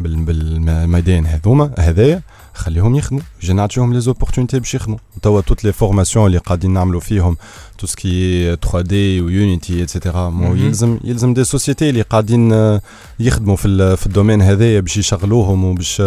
بالميدان 0.00 1.26
هذوما 1.26 1.70
هذايا 1.78 2.22
خليهم 2.58 2.94
يخدموا 2.96 3.22
جي 3.42 3.52
نعطيهم 3.52 3.92
les 3.92 4.00
opportunités 4.00 4.58
باش 4.58 4.74
يخدموا 4.74 4.98
توا 5.22 5.40
toutes 5.40 5.64
les 5.64 5.72
formations 5.72 6.26
اللي 6.26 6.38
قاعدين 6.38 6.70
نعملوا 6.72 7.00
فيهم 7.00 7.36
tout 7.78 7.86
ce 7.86 8.14
qui 8.14 8.56
est 8.56 8.80
3D 8.80 9.20
و 9.20 9.30
Unity 9.30 9.82
et 9.82 9.93
cetera 9.93 10.28
mais 10.30 10.48
مهم. 10.48 10.56
يلزم 10.66 10.98
يلزم 11.04 11.34
des 11.34 11.44
sociétés 11.44 11.90
اللي 11.90 12.02
قاعدين 12.02 12.52
آه، 12.52 12.80
يخدموا 13.20 13.56
في 13.56 13.68
ال- 13.68 13.96
في 13.96 14.06
ال 14.06 14.11
domaine 14.11 14.42
هذايا 14.42 14.80
باش 14.80 14.96
يشغلوهم 14.96 15.64
وباش 15.64 16.02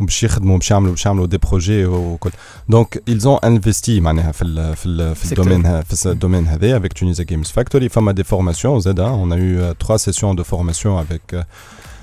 وباش 0.00 0.22
يخدموا 0.22 0.58
باش 0.58 0.70
يعملوا 0.70 0.90
باش 0.92 1.06
يعملوا 1.06 1.26
des 1.26 1.38
projets 1.38 1.86
وكل 1.86 2.30
donc 2.68 3.02
ils 3.10 3.22
ont 3.22 3.46
investi 3.46 3.88
معناها 3.88 4.32
في 4.32 4.42
ال 4.44 4.76
في 4.76 4.86
ال 4.86 5.14
في 5.14 5.28
Secteur. 5.28 5.38
ال 5.38 5.41
domaine 5.41 5.66
ه- 5.66 5.80
في 5.80 6.06
ال 6.06 6.11
domaine 6.11 6.46
هذايا 6.46 6.78
avec 6.78 6.98
Tunisia 6.98 7.24
Games 7.24 7.48
Factory 7.60 7.86
فما 7.90 8.12
des 8.12 8.24
formations 8.24 8.80
زادا 8.80 9.06
on 9.08 9.30
a 9.32 9.36
eu 9.36 9.60
euh, 9.60 9.86
trois 9.86 9.98
sessions 9.98 10.34
de 10.34 10.42
formation 10.42 10.98
avec 10.98 11.44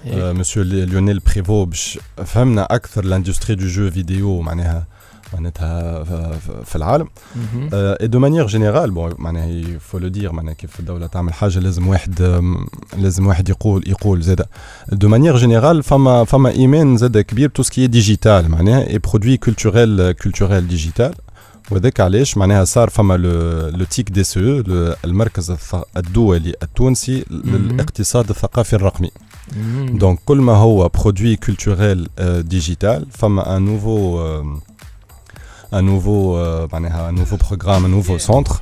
euh, 0.03 0.07
إيه. 0.07 0.31
مسيو 0.33 0.63
ليونيل 0.63 1.19
بريفو 1.19 1.65
باش 1.65 1.99
فهمنا 2.25 2.63
أكثر 2.71 3.05
l'industrie 3.05 3.55
du 3.55 3.67
jeu 3.67 3.91
vidéo 3.91 4.41
معناها 4.41 4.85
معناتها 5.33 6.03
ف- 6.03 6.13
ف- 6.13 6.69
في 6.69 6.75
العالم. 6.75 7.07
مهم. 7.35 7.69
et 7.73 8.07
de 8.07 8.19
manière 8.19 8.47
générale 8.47 8.91
bon 8.91 9.13
معناها 9.17 9.45
il 9.45 9.62
faut 9.62 9.97
le 9.97 10.07
dire 10.07 10.31
معناها 10.31 10.53
كيف 10.53 10.79
الدولة 10.79 11.07
تعمل 11.07 11.33
حاجة 11.33 11.59
لازم 11.59 11.87
واحد 11.87 12.21
أم، 12.21 12.65
لازم 12.97 13.27
واحد 13.27 13.49
يقول 13.49 13.83
يقول 13.87 14.21
زاد 14.21 14.45
de 14.91 15.07
manière 15.07 15.37
générale 15.37 15.83
فما 15.83 16.23
فما 16.25 16.49
إيمان 16.49 16.97
زاد 16.97 17.17
كبير 17.17 17.49
tout 17.49 17.63
ce 17.63 17.73
qui 17.73 17.87
est 17.87 18.06
digital 18.06 18.49
معناها 18.51 18.87
et 18.89 18.97
produit 18.97 19.37
culturel 19.37 20.11
culturel 20.11 20.67
digital 20.67 21.13
وذاك 21.71 21.99
علاش؟ 21.99 22.37
معناها 22.37 22.63
صار 22.63 22.89
فما 22.89 23.13
le 23.17 23.29
le 23.69 23.85
TICDCE 23.85 24.39
المركز 25.05 25.51
الث- 25.51 25.83
الدولي 25.97 26.53
التونسي 26.63 27.25
للاقتصاد 27.31 28.29
الثقافي 28.29 28.73
الرقمي. 28.75 29.11
مهم. 29.57 29.97
donc 29.97 30.19
كل 30.25 30.37
ما 30.37 30.53
هو 30.53 30.89
produit 30.89 31.35
culturel 31.35 32.07
digital 32.39 33.05
فما 33.11 33.57
un 33.57 33.61
nouveau 33.61 34.19
un 35.73 35.81
nouveau 35.81 36.35
euh, 36.37 36.67
معناها 36.73 37.09
un 37.11 37.15
nouveau 37.19 37.37
programme 37.37 37.85
un 37.85 37.93
nouveau 37.97 38.17
centre 38.19 38.61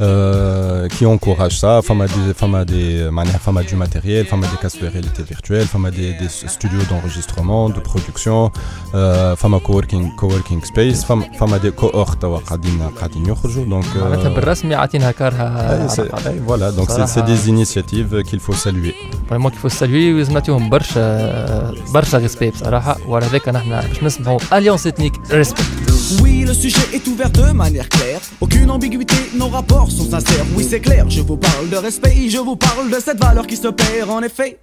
euh, 0.00 0.88
qui 0.88 1.04
encourage 1.06 1.58
ça 1.60 1.82
فما 1.82 2.06
des 2.06 2.34
فما 2.34 2.64
des 2.64 3.10
معناها 3.10 3.38
فما 3.38 3.62
du 3.62 3.74
matériel 3.76 4.26
فما 4.26 4.46
des 4.46 4.56
casques 4.62 4.80
de 4.82 4.86
réalité 4.88 5.22
virtuelle 5.22 5.66
فما 5.66 5.90
des, 5.90 6.12
des 6.20 6.28
studios 6.48 6.82
d'enregistrement 6.90 7.68
de 7.70 7.80
production 7.80 8.50
euh, 8.94 9.34
فما 9.36 9.58
coworking 9.60 10.10
coworking 10.16 10.60
space 10.64 11.04
فما 11.04 11.24
فما 11.40 11.58
des 11.58 11.72
cohortes 11.82 12.18
توا 12.20 12.38
قاعدين 12.38 12.80
قاعدين 12.98 13.26
يخرجوا 13.26 13.64
donc 13.64 13.84
euh, 13.96 14.02
معناتها 14.02 14.28
بالرسمي 14.28 14.74
عاطينها 14.74 15.10
كارها 15.10 15.82
أي 15.82 15.88
c'est- 15.88 16.26
أي 16.26 16.40
voilà 16.48 16.72
donc 16.80 16.90
c'est 16.90 17.06
c'est 17.06 17.26
des 17.26 17.48
initiatives 17.48 18.22
qu'il 18.22 18.40
faut 18.40 18.54
saluer 18.66 18.94
فريمون 19.30 19.50
كيفو 19.50 19.68
سالوي 19.68 20.14
ولازم 20.14 20.32
نعطيهم 20.32 20.70
برشا 20.70 21.74
برشا 21.94 22.18
ريسبي 22.18 22.50
بصراحه 22.50 22.96
وعلى 23.08 23.26
ذاك 23.26 23.48
نحن 23.48 23.70
باش 23.70 24.02
نسمعوا 24.02 24.38
اليونس 24.52 24.86
اثنيك 24.86 25.12
ريسبي 25.30 25.62
Oui, 26.22 26.45
le 26.46 26.54
sujet 26.54 26.88
est 26.92 27.06
ouvert 27.08 27.30
de 27.30 27.50
manière 27.50 27.88
claire. 27.88 28.20
Aucune 28.40 28.70
ambiguïté, 28.70 29.16
nos 29.34 29.48
rapports 29.48 29.90
sont 29.90 30.08
sincères. 30.08 30.46
Oui, 30.54 30.66
c'est 30.68 30.80
clair, 30.80 31.10
je 31.10 31.20
vous 31.20 31.36
parle 31.36 31.68
de 31.68 31.76
respect, 31.76 32.28
je 32.28 32.38
vous 32.38 32.56
parle 32.56 32.88
de 32.88 32.98
cette 33.04 33.18
valeur 33.18 33.46
qui 33.46 33.56
se 33.56 33.68
perd 33.68 34.08
en 34.10 34.22
effet. 34.22 34.58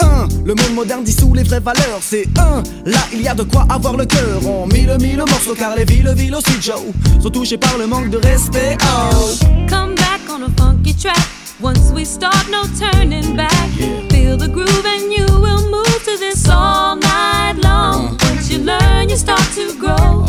1. 0.00 0.28
Le 0.44 0.54
monde 0.54 0.74
moderne 0.74 1.04
dissout 1.04 1.32
les 1.34 1.44
vraies 1.44 1.60
valeurs, 1.60 2.00
c'est 2.00 2.26
1. 2.36 2.62
Là, 2.86 3.00
il 3.12 3.22
y 3.22 3.28
a 3.28 3.34
de 3.34 3.44
quoi 3.44 3.66
avoir 3.68 3.96
le 3.96 4.04
cœur. 4.04 4.40
On 4.46 4.66
mille, 4.66 4.96
mille 5.00 5.18
morceaux 5.18 5.54
car 5.54 5.76
les 5.76 5.84
villes, 5.84 6.12
villes 6.16 6.34
aussi, 6.34 6.60
Joe, 6.60 6.80
sont 7.22 7.30
touchées 7.30 7.58
par 7.58 7.78
le 7.78 7.86
manque 7.86 8.10
de 8.10 8.18
respect. 8.18 8.76
Oh. 8.82 9.46
Come 9.68 9.94
back 9.94 10.20
on 10.28 10.42
a 10.42 10.50
funky 10.56 10.94
track. 10.94 11.16
Once 11.62 11.92
we 11.94 12.04
start, 12.04 12.46
no 12.50 12.62
turning 12.78 13.36
back. 13.36 13.68
Feel 14.10 14.36
the 14.36 14.48
groove 14.48 14.86
and 14.86 15.12
you 15.12 15.26
will 15.38 15.70
move 15.70 16.02
to 16.04 16.18
this 16.18 16.48
all 16.48 16.96
night 16.96 17.56
long. 17.62 18.16
Once 18.22 18.50
you 18.50 18.58
learn, 18.64 19.08
you 19.08 19.16
start 19.16 19.46
to 19.54 19.72
grow. 19.78 20.24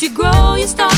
You 0.00 0.10
grow, 0.10 0.54
you 0.54 0.68
start 0.68 0.97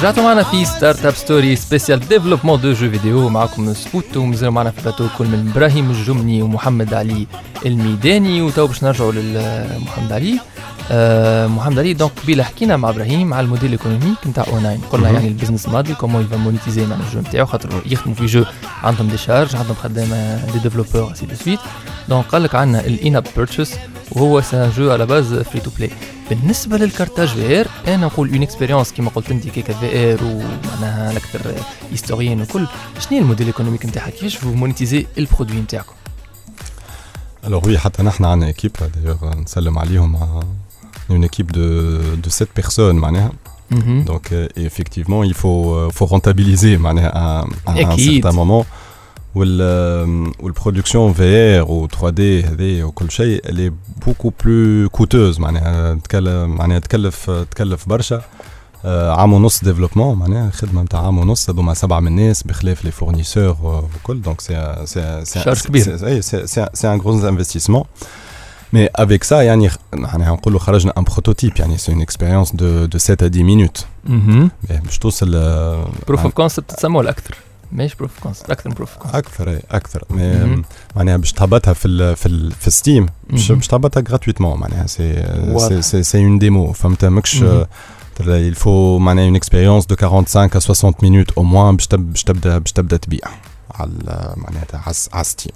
رجعتوا 0.00 0.22
معنا 0.22 0.42
في 0.42 0.64
Startup 0.64 1.14
Story 1.14 1.56
spécial 1.56 2.08
développement 2.08 2.60
de 2.60 2.72
jeux 2.72 2.90
vidéo 2.90 3.28
معكم 3.28 3.74
سبوت 3.74 4.16
ومازالوا 4.16 4.52
معنا 4.52 4.70
في 4.70 4.78
البلاتو 4.78 5.06
كل 5.18 5.26
من 5.26 5.50
إبراهيم 5.50 5.90
الجمني 5.90 6.42
ومحمد 6.42 6.94
علي 6.94 7.26
الميداني 7.66 8.42
وتو 8.42 8.66
باش 8.66 8.84
نرجعوا 8.84 9.12
لمحمد 9.12 10.12
علي 10.12 10.40
آه 10.90 11.46
محمد 11.46 11.78
علي 11.78 11.92
donc 11.94 12.12
قبيله 12.22 12.44
حكينا 12.44 12.76
مع 12.76 12.90
إبراهيم 12.90 13.34
على 13.34 13.44
ال 13.44 13.48
modèle 13.48 13.70
économique 13.72 14.26
نتاع 14.26 14.44
اونلاين 14.52 14.80
قلنا 14.92 15.10
يعني 15.10 15.28
ال 15.28 15.32
business 15.32 15.68
model 15.68 15.94
comment 15.94 16.22
il 16.22 16.29
va 16.29 16.36
monétiser 16.36 16.86
مع 16.86 16.96
ال 16.96 17.02
jeu 17.02 17.20
نتاعو 17.20 17.46
خاطر 17.46 17.68
يخدموا 17.86 18.14
في 18.16 18.26
jeu 18.26 18.44
عندهم 18.82 19.08
des 19.08 19.16
charges 19.16 19.56
عندهم 19.56 19.74
خدامه 19.74 20.44
des 20.52 20.58
développeurs 20.58 21.14
ainsi 21.14 21.26
de 21.26 21.34
suite 21.34 21.58
donc 22.08 22.24
قال 22.24 22.42
لك 22.42 22.54
عندنا 22.54 22.80
ال 22.86 23.16
in-app 23.16 23.24
purchase 23.36 23.74
وهو 24.12 24.40
c'est 24.40 24.56
un 24.56 24.70
jeu 24.76 24.90
على 24.90 25.06
base 25.06 25.34
free 25.34 25.60
to 25.60 25.70
play 25.78 25.90
بالنسبة 26.30 26.76
لل 26.76 27.28
Carthage 27.28 27.60
VR 27.60 27.66
أنا 27.86 28.06
نقول 28.06 28.30
une 28.32 28.42
expérience 28.42 28.92
كيما 28.92 29.10
قلت 29.10 29.30
انت 29.30 29.48
كيكا 29.48 29.72
VR 29.72 30.24
ومعناها 30.24 31.10
الاكثر 31.10 31.54
historien 31.92 32.42
وكل. 32.42 32.66
شنو 32.98 33.10
هي 33.10 33.18
ال 33.18 33.22
modèle 33.22 33.46
économique 33.46 33.86
نتاعها 33.86 34.10
كيفاش 34.10 34.36
vous 34.36 34.54
monétisez 34.54 35.06
ال 35.18 35.23
produit 35.23 35.60
نتاعكم؟ 35.60 35.92
Alors 37.46 37.62
oui, 37.66 37.76
حتى 37.76 38.02
نحن 38.02 38.24
عندنا 38.24 38.52
équipe 38.52 38.80
d'ailleurs 38.80 39.24
نسلم 39.24 39.78
عليهم 39.78 40.18
une 41.10 41.24
équipe 41.24 41.52
de, 41.52 42.00
de 42.26 42.30
7 42.30 42.48
personnes 42.60 42.78
معناها. 42.80 43.32
مهم. 43.70 44.04
Donc 44.04 44.32
euh, 44.32 44.48
effectivement, 44.56 45.24
il 45.24 45.34
faut 45.34 45.74
euh, 45.74 45.90
faut 45.90 46.06
rentabiliser 46.06 46.78
معناها 46.78 47.10
à, 47.10 47.70
à 47.70 47.72
un 47.72 47.96
certain 47.98 48.32
moment. 48.32 48.64
وال 49.34 50.32
وال 50.40 50.52
production 50.52 51.14
VR 51.14 51.68
و 51.68 51.88
3D 51.88 52.20
هذه 52.20 52.82
وكل 52.82 53.10
شيء 53.10 53.42
elle 53.46 53.70
est 53.70 54.04
beaucoup 54.04 54.30
plus 54.42 54.88
coûteuse. 55.00 55.40
معناها 55.40 55.94
تكلف 55.94 56.28
معناها 56.48 56.78
تكلف 56.78 57.30
تكلف 57.30 57.88
برشا. 57.88 58.22
آه، 58.84 59.10
عام 59.12 59.32
ونص 59.32 59.64
développement 59.64 60.18
معناها 60.18 60.50
خدمة 60.50 60.82
نتاع 60.82 61.00
عام 61.06 61.18
ونص. 61.18 61.50
هذوما 61.50 61.74
سبعة 61.74 62.00
من 62.00 62.06
الناس 62.08 62.42
بخلاف 62.42 62.84
les 62.84 62.90
fournisseurs 62.90 63.56
وكل. 63.62 64.22
دونك 64.22 64.40
سي 64.40 64.74
سي 64.84 65.24
شارج 65.40 65.62
كبير. 65.62 65.96
c'est 66.20 66.46
c'est 66.74 66.88
un 66.94 67.00
gros 67.00 67.24
investissement 67.24 67.84
mais 68.72 68.88
avec 68.96 69.24
ça 69.24 69.42
يعني 69.42 69.68
خ- 69.68 69.76
معناها 69.92 70.32
نقولوا 70.32 70.58
خرجنا 70.60 70.92
un 70.98 71.04
prototype 71.04 71.52
يعني 71.58 71.78
c'est 71.78 71.92
une 71.92 72.00
expérience 72.02 72.52
de 72.56 72.84
de 72.84 72.98
7 72.98 73.26
à 73.26 73.30
10 73.30 73.42
minutes 73.42 73.84
مهم. 74.04 74.50
باش 74.84 74.98
توصل 74.98 75.32
آه، 75.34 75.88
proof 76.08 76.20
of 76.20 76.32
concept 76.34 76.70
تسموه 76.70 77.02
الأكثر. 77.02 77.36
ماشي 77.72 77.96
proof 77.98 78.20
concept 78.20 78.50
أكثر 78.50 78.68
من 78.68 78.74
proof 78.74 78.96
concept 78.96 79.14
أكثر 79.14 79.50
اي 79.50 79.62
أكثر. 79.70 80.04
معناها 80.96 81.16
باش 81.16 81.32
تهبطها 81.32 81.74
في 81.74 81.88
ال 81.88 82.16
في 82.16 82.26
ال 82.26 82.52
في 82.52 82.70
Steam 82.70 83.06
باش 83.30 83.66
تهبطها 83.68 84.02
gratuitement 84.02 84.40
معناها 84.40 84.86
c'est. 84.86 85.82
c'est 85.82 86.02
c'est 86.02 86.24
une 86.24 86.38
démo 86.38 86.72
فهمت؟ 86.72 87.04
ماكش 87.04 87.44
il 88.20 88.54
faut 88.54 88.98
معناها 88.98 89.30
une 89.30 89.40
expérience 89.40 89.86
de 89.86 89.94
45 89.94 90.56
à 90.56 90.60
60 90.60 91.02
minutes 91.02 91.32
au 91.36 91.42
moins 91.42 91.74
باش 91.74 91.88
باش 91.92 92.24
تبدا 92.24 92.58
باش 92.58 92.72
تبدأ 92.72 92.96
تبيع 92.96 93.28
على 93.74 94.34
معناتها 94.36 94.82
على 95.12 95.24
Steam. 95.24 95.52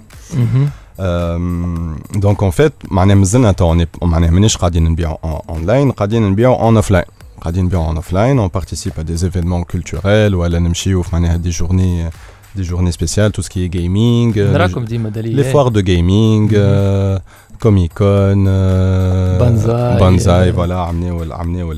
donc 2.15 2.43
en 2.43 2.51
fait 2.51 2.73
معناها 2.91 3.15
مازلنا 3.15 3.51
تو 3.51 3.85
معناها 4.01 4.31
مانيش 4.31 4.57
قاعدين 4.57 4.83
نبيعوا 4.83 5.17
اونلاين 5.49 5.91
قاعدين 5.91 6.29
نبيعوا 6.29 6.61
en 6.61 6.75
offline 6.75 7.05
قاعدين 7.41 7.65
نبيعوا 7.65 7.87
اون 7.87 7.95
اوف 7.95 8.13
لاين 8.13 8.39
اون 8.39 8.49
participe 8.49 8.99
à 8.99 9.03
des 9.03 9.23
événements 9.25 9.75
culturels 9.75 10.33
ولا 10.33 10.59
نمشيو 10.59 11.01
في 11.01 11.09
معناها 11.13 11.37
des 11.37 11.51
journées 11.53 12.11
des 12.57 12.63
journées 12.63 12.91
spéciales 12.91 13.31
tout 13.31 13.41
ce 13.41 13.49
qui 13.49 13.65
est 13.65 13.69
gaming 13.77 14.33
euh, 14.35 14.37
نراكم 14.37 14.85
ديما 14.85 15.09
دليل 15.09 15.43
les 15.43 15.53
foires 15.53 15.71
de 15.71 15.81
gaming 15.81 16.49
euh, 16.53 17.19
Comic 17.59 17.93
Con 17.93 18.45
euh, 18.47 19.39
Banzai, 19.39 19.97
Banzai 19.99 20.49
euh, 20.49 20.55
voilà 20.55 20.71
عملناو 20.71 21.33
عملناو 21.33 21.73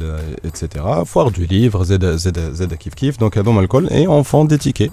etc 0.45 0.81
foire 1.05 1.31
du 1.31 1.45
livre 1.45 1.83
زاد 1.83 2.05
زاد 2.05 2.39
زاد 2.53 2.73
كيف 2.73 2.93
كيف 2.93 3.19
donc 3.19 3.37
هذوما 3.37 3.61
الكل 3.61 3.87
et 3.87 4.07
on 4.07 4.21
vend 4.31 4.47
des 4.53 4.57
tickets 4.67 4.91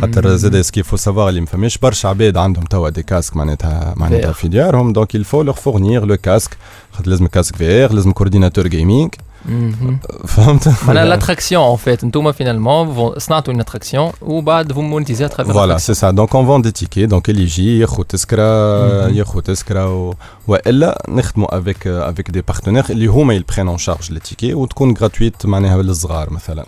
خاطر 0.00 0.28
مم. 0.28 0.36
زاد 0.36 0.60
ce 0.60 0.66
qu'il 0.66 0.82
faut 0.82 0.96
savoir 0.96 1.28
اللي 1.28 1.40
ما 1.40 1.46
فماش 1.46 1.78
برشا 1.78 2.08
عباد 2.08 2.36
عندهم 2.36 2.64
توا 2.64 2.88
des 2.88 3.02
casques 3.02 3.36
معناتها 3.36 3.94
معناتها 3.96 4.32
VR. 4.32 4.34
في 4.34 4.48
ديارهم 4.48 4.92
donc 4.92 5.16
il 5.16 5.24
faut 5.24 5.44
leur 5.48 5.58
fournir 5.58 6.06
le 6.06 6.16
casque 6.16 6.54
خاطر 6.92 7.10
لازم 7.10 7.26
casque 7.26 7.56
VR 7.56 7.92
لازم 7.92 8.12
ordinateur 8.12 8.66
gaming 8.68 9.08
مهم. 9.14 9.27
فهمت 10.26 10.68
معناها 10.86 11.04
l'attraction 11.04 11.70
en 11.70 11.76
fait 11.76 12.04
انتوما 12.04 12.32
finalement 12.32 13.18
صنعتوا 13.18 13.52
une 13.52 13.60
attraction 13.60 14.12
وبعد 14.22 14.72
vous 14.72 14.80
monétisez 14.80 15.24
à 15.24 15.28
travers 15.28 15.54
voilà 15.54 15.78
c'est 15.78 15.94
ça 15.94 16.10
donc 16.10 16.34
on 16.34 16.46
vend 16.46 16.62
des 16.62 16.70
tickets 16.70 17.06
donc 17.06 17.30
اللي 17.30 17.42
يجي 17.42 17.78
ياخذ 17.78 18.02
تذكره 18.02 18.42
مهم. 18.42 19.14
ياخذ 19.16 19.40
تذكره 19.40 19.94
و... 19.94 20.14
والا 20.46 21.02
نخدموا 21.08 21.58
avec 21.58 21.86
avec 21.86 22.30
des 22.30 22.40
partenaires 22.40 22.84
اللي 22.90 23.06
هما 23.06 23.34
prennent 23.34 23.68
en 23.68 23.78
charge 23.78 24.12
les 24.12 24.20
tickets 24.20 24.54
وتكون 24.54 24.94
gratuite 24.96 25.46
معناها 25.46 25.82
للصغار 25.82 26.30
مثلا 26.30 26.66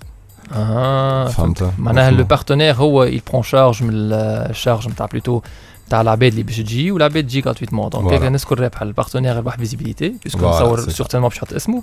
آه 0.55 1.29
فهمت 1.29 1.71
معناها 1.79 2.11
le 2.11 2.25
partenaire 2.25 2.75
هو 2.75 3.11
il 3.11 3.21
prend 3.33 3.45
charge 3.51 3.83
من 3.83 3.91
ال 3.93 4.06
charge 4.06 4.89
نتاع 4.89 5.07
بلوتو 5.07 5.41
نتاع 5.91 6.01
العباد 6.01 6.33
اللي 6.33 6.43
باش 6.43 6.57
تجي 6.57 6.91
والعباد 6.91 7.27
تجي 7.27 7.43
gratuitement. 7.43 7.89
donc 7.89 8.09
Voilà. 8.09 8.13
هيك 8.13 8.23
نذكر 8.23 8.61
رابحه 8.61 8.83
ال 8.83 8.88
partenaire 8.88 9.37
ربح 9.37 9.57
visibilité 9.57 10.15
parce 10.25 10.40
que 10.40 10.49
نصور. 10.49 10.91
certainement 10.91 11.29
باش 11.29 11.37
يحط 11.37 11.53
اسمه. 11.53 11.83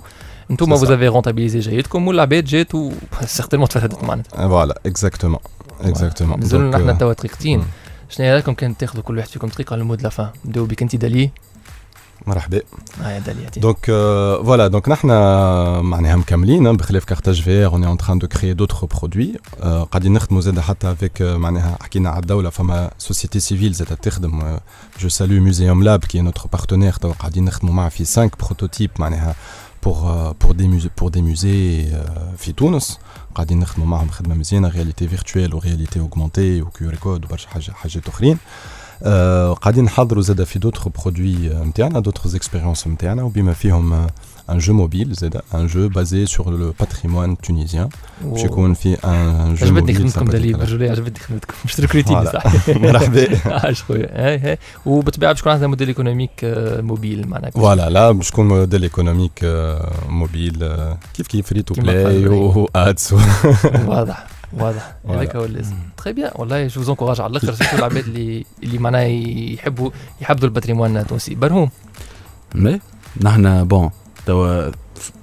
vous 0.52 0.86
ça. 0.86 0.88
avez 0.88 1.08
rentabilisé 1.08 1.56
جيدكم 1.56 2.08
والعباد 2.08 2.44
جات 2.44 2.74
و 2.74 2.92
certainement 3.24 3.68
تفردت 3.68 4.04
معناتها 4.04 4.48
voilà 4.48 4.80
exactement 4.86 5.38
exactement 5.80 6.40
مازلنا 6.40 6.78
نحن 6.78 6.98
توا 6.98 7.12
طريقتين. 7.12 7.64
شنو 8.08 8.26
هي 8.26 8.32
رأيكم؟ 8.32 8.54
كان 8.54 8.76
تاخذوا 8.76 9.02
كل 9.02 9.18
واحد 9.18 9.28
فيكم 9.28 9.48
طريقة 9.48 9.76
لل 9.76 9.83
mot 9.83 9.95
de 9.95 10.02
la 10.02 10.08
fin 10.08 10.30
نبداو 10.44 10.64
بك 10.64 10.82
أنت 10.82 10.96
دالي 10.96 11.30
مرحبا. 12.28 12.60
آه 13.02 13.18
دالي 13.18 13.46
هاتي. 13.46 13.60
donc 13.60 13.86
voilà 14.44 14.68
donc 14.68 14.88
نحنا 14.88 15.80
معناها 15.80 16.16
مكملين 16.16 16.76
بخلاف 16.76 17.04
Carthage 17.04 17.42
VR 17.42 17.64
on 17.64 17.72
est 17.72 17.84
en 17.84 17.98
train 17.98 18.18
de 18.18 18.28
créer 18.28 18.54
d'autres 18.54 18.86
produits 18.86 19.34
قاعدين 19.62 20.12
نخدموا 20.12 20.40
زاد 20.40 20.60
حتى 20.60 20.92
avec 20.92 21.22
معناها 21.22 21.78
حكينا 21.82 22.10
على 22.10 22.20
الدولة. 22.20 22.50
فما 22.50 22.90
société 22.98 23.40
civile 23.40 23.72
زاد 23.72 23.96
تخدم. 23.96 24.58
je 25.00 25.08
salue 25.08 25.42
Museum 25.44 25.82
Lab 25.82 26.04
qui 26.04 26.20
est 26.20 26.30
notre 26.30 26.46
partenaire 26.52 26.92
تو 26.92 27.12
قاعدين 27.12 27.44
نخدموا 27.44 27.74
معاه 27.74 27.88
في 27.88 28.04
5 28.04 28.30
prototypes 28.40 28.90
معناها 28.98 29.34
pour 29.86 29.98
pour 30.42 30.52
des 30.52 30.68
musées 30.74 30.92
pour 31.00 31.10
des 31.10 31.22
musées 31.22 31.96
في 32.36 32.52
تونس. 32.56 32.98
قاعدين 33.34 33.60
نخدموا 33.60 33.86
معهم 33.86 34.08
خدمة 34.08 34.34
مزيانة 34.34 34.68
réalité 34.68 35.08
virtuelle 35.08 35.54
و 35.54 35.60
réalité 35.60 36.00
augmentée 36.00 36.62
و 36.62 36.71
QR 36.71 36.90
code 37.00 37.24
وبرشا 37.24 37.48
حاجة 37.48 37.70
حاجات 37.70 38.08
أخرين. 38.08 38.32
آه، 38.32 38.38
قاعدين 39.62 39.84
نحضروا 39.84 40.22
زاد 40.22 40.44
في 40.44 40.58
d'autres 40.58 40.88
produits 40.88 41.34
نتاعنا 41.48 42.00
d'autres 42.00 42.20
expériences 42.36 42.86
نتاعنا 42.88 43.22
وبما 43.22 43.52
فيهم 43.52 43.92
un 44.50 44.58
jeu 44.58 44.74
mobile 44.74 45.12
زاد 45.12 45.40
un 45.54 45.66
jeu 45.66 45.88
basé 45.88 46.26
sur 46.26 46.50
le 46.56 46.74
patrimoine 46.80 47.38
tunisien 47.38 47.88
باش 48.24 48.42
و- 48.42 48.44
يكون 48.46 48.74
في 48.74 48.94
un 49.04 49.54
jeu 49.54 49.66
عجبتني 49.66 49.80
موبيل 49.80 49.96
خدمتكم 49.96 50.24
دليل 50.24 50.54
sympathique. 50.54 50.58
برجولي 50.58 50.90
عجبتني 50.90 51.18
خدمتكم 51.24 51.54
مش 51.64 51.74
تركريتيني 51.74 52.16
voilà. 52.24 52.32
صح 52.40 52.68
مرحبا 52.68 53.38
عاش 53.46 53.82
خويا 53.82 54.26
هاي 54.26 54.38
هاي 54.38 54.58
وبالطبيعه 54.86 55.32
باش 55.32 55.40
يكون 55.40 55.52
عندنا 55.52 55.66
modèle 55.68 55.88
économique 55.88 56.30
آه، 56.44 56.80
موبيل 56.80 57.28
معناها 57.28 57.50
voilà 57.50 57.90
لا 57.90 58.10
باش 58.10 58.30
تكون 58.30 58.48
modèle 58.48 58.82
économique 58.82 59.40
آه، 59.44 59.92
موبيل 60.08 60.58
آه، 60.62 60.98
كيف 61.14 61.26
كيف 61.26 61.46
free 61.46 61.62
to 61.62 61.74
كيما 61.74 61.86
play 61.92 62.04
قال 62.04 62.28
وادس 62.28 63.14
واضح 63.86 64.26
واضح. 64.52 64.96
هذاك 65.08 65.36
هو 65.36 65.44
اللازم 65.44 65.76
très 65.96 66.12
bien 66.12 66.30
والله 66.34 66.66
je 66.66 66.82
vous 66.82 66.94
encourage 66.94 67.20
على 67.20 67.30
الآخر 67.30 67.54
surtout 67.54 67.76
العباد 67.76 68.04
اللي 68.04 68.44
اللي 68.62 68.78
معناها 68.78 69.04
يحبوا 69.04 69.90
يحبوا 70.20 70.44
ال 70.44 70.49
patrimoine 70.49 70.96
التونسي. 70.96 71.34
برهوم. 71.34 71.70
mais 72.54 72.80
نحن 73.20 73.64
bon 73.64 73.90
توا 74.26 74.70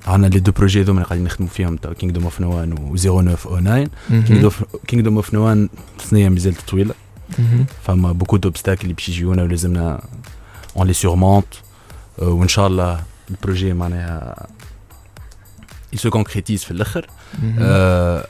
عندنا 0.07 0.28
les 0.27 0.39
deux 0.39 0.51
projets 0.51 0.81
هذوما 0.82 0.99
اللي 0.99 1.07
قاعدين 1.07 1.26
نخدموا 1.26 1.49
فيهم 1.49 1.78
توا 1.78 1.93
Kingdom 1.93 2.23
of 2.23 2.41
No 2.41 2.54
One 2.54 2.73
و 2.73 2.95
09 2.95 3.38
أو 3.45 3.59
9 3.59 4.51
Kingdom 4.88 5.15
of 5.15 5.33
No 5.33 5.48
One 5.48 5.69
ثنيه 6.09 6.30
مازالت 6.30 6.69
طويلة. 6.69 6.93
فما 7.84 8.11
beaucoup 8.11 8.38
d'obstacles 8.38 8.81
اللي 8.82 8.93
باش 8.93 9.09
يجيونا 9.09 9.43
ولازمنا 9.43 10.01
on 10.77 10.88
les 10.88 10.93
surmonte 10.93 11.45
وإن 12.17 12.47
شاء 12.47 12.67
الله 12.67 13.03
ال 13.29 13.36
projet 13.36 13.73
معناها 13.73 14.47
il 15.95 15.99
se 15.99 16.09
concrétise 16.09 16.65
في 16.65 16.71
الأخر. 16.71 17.07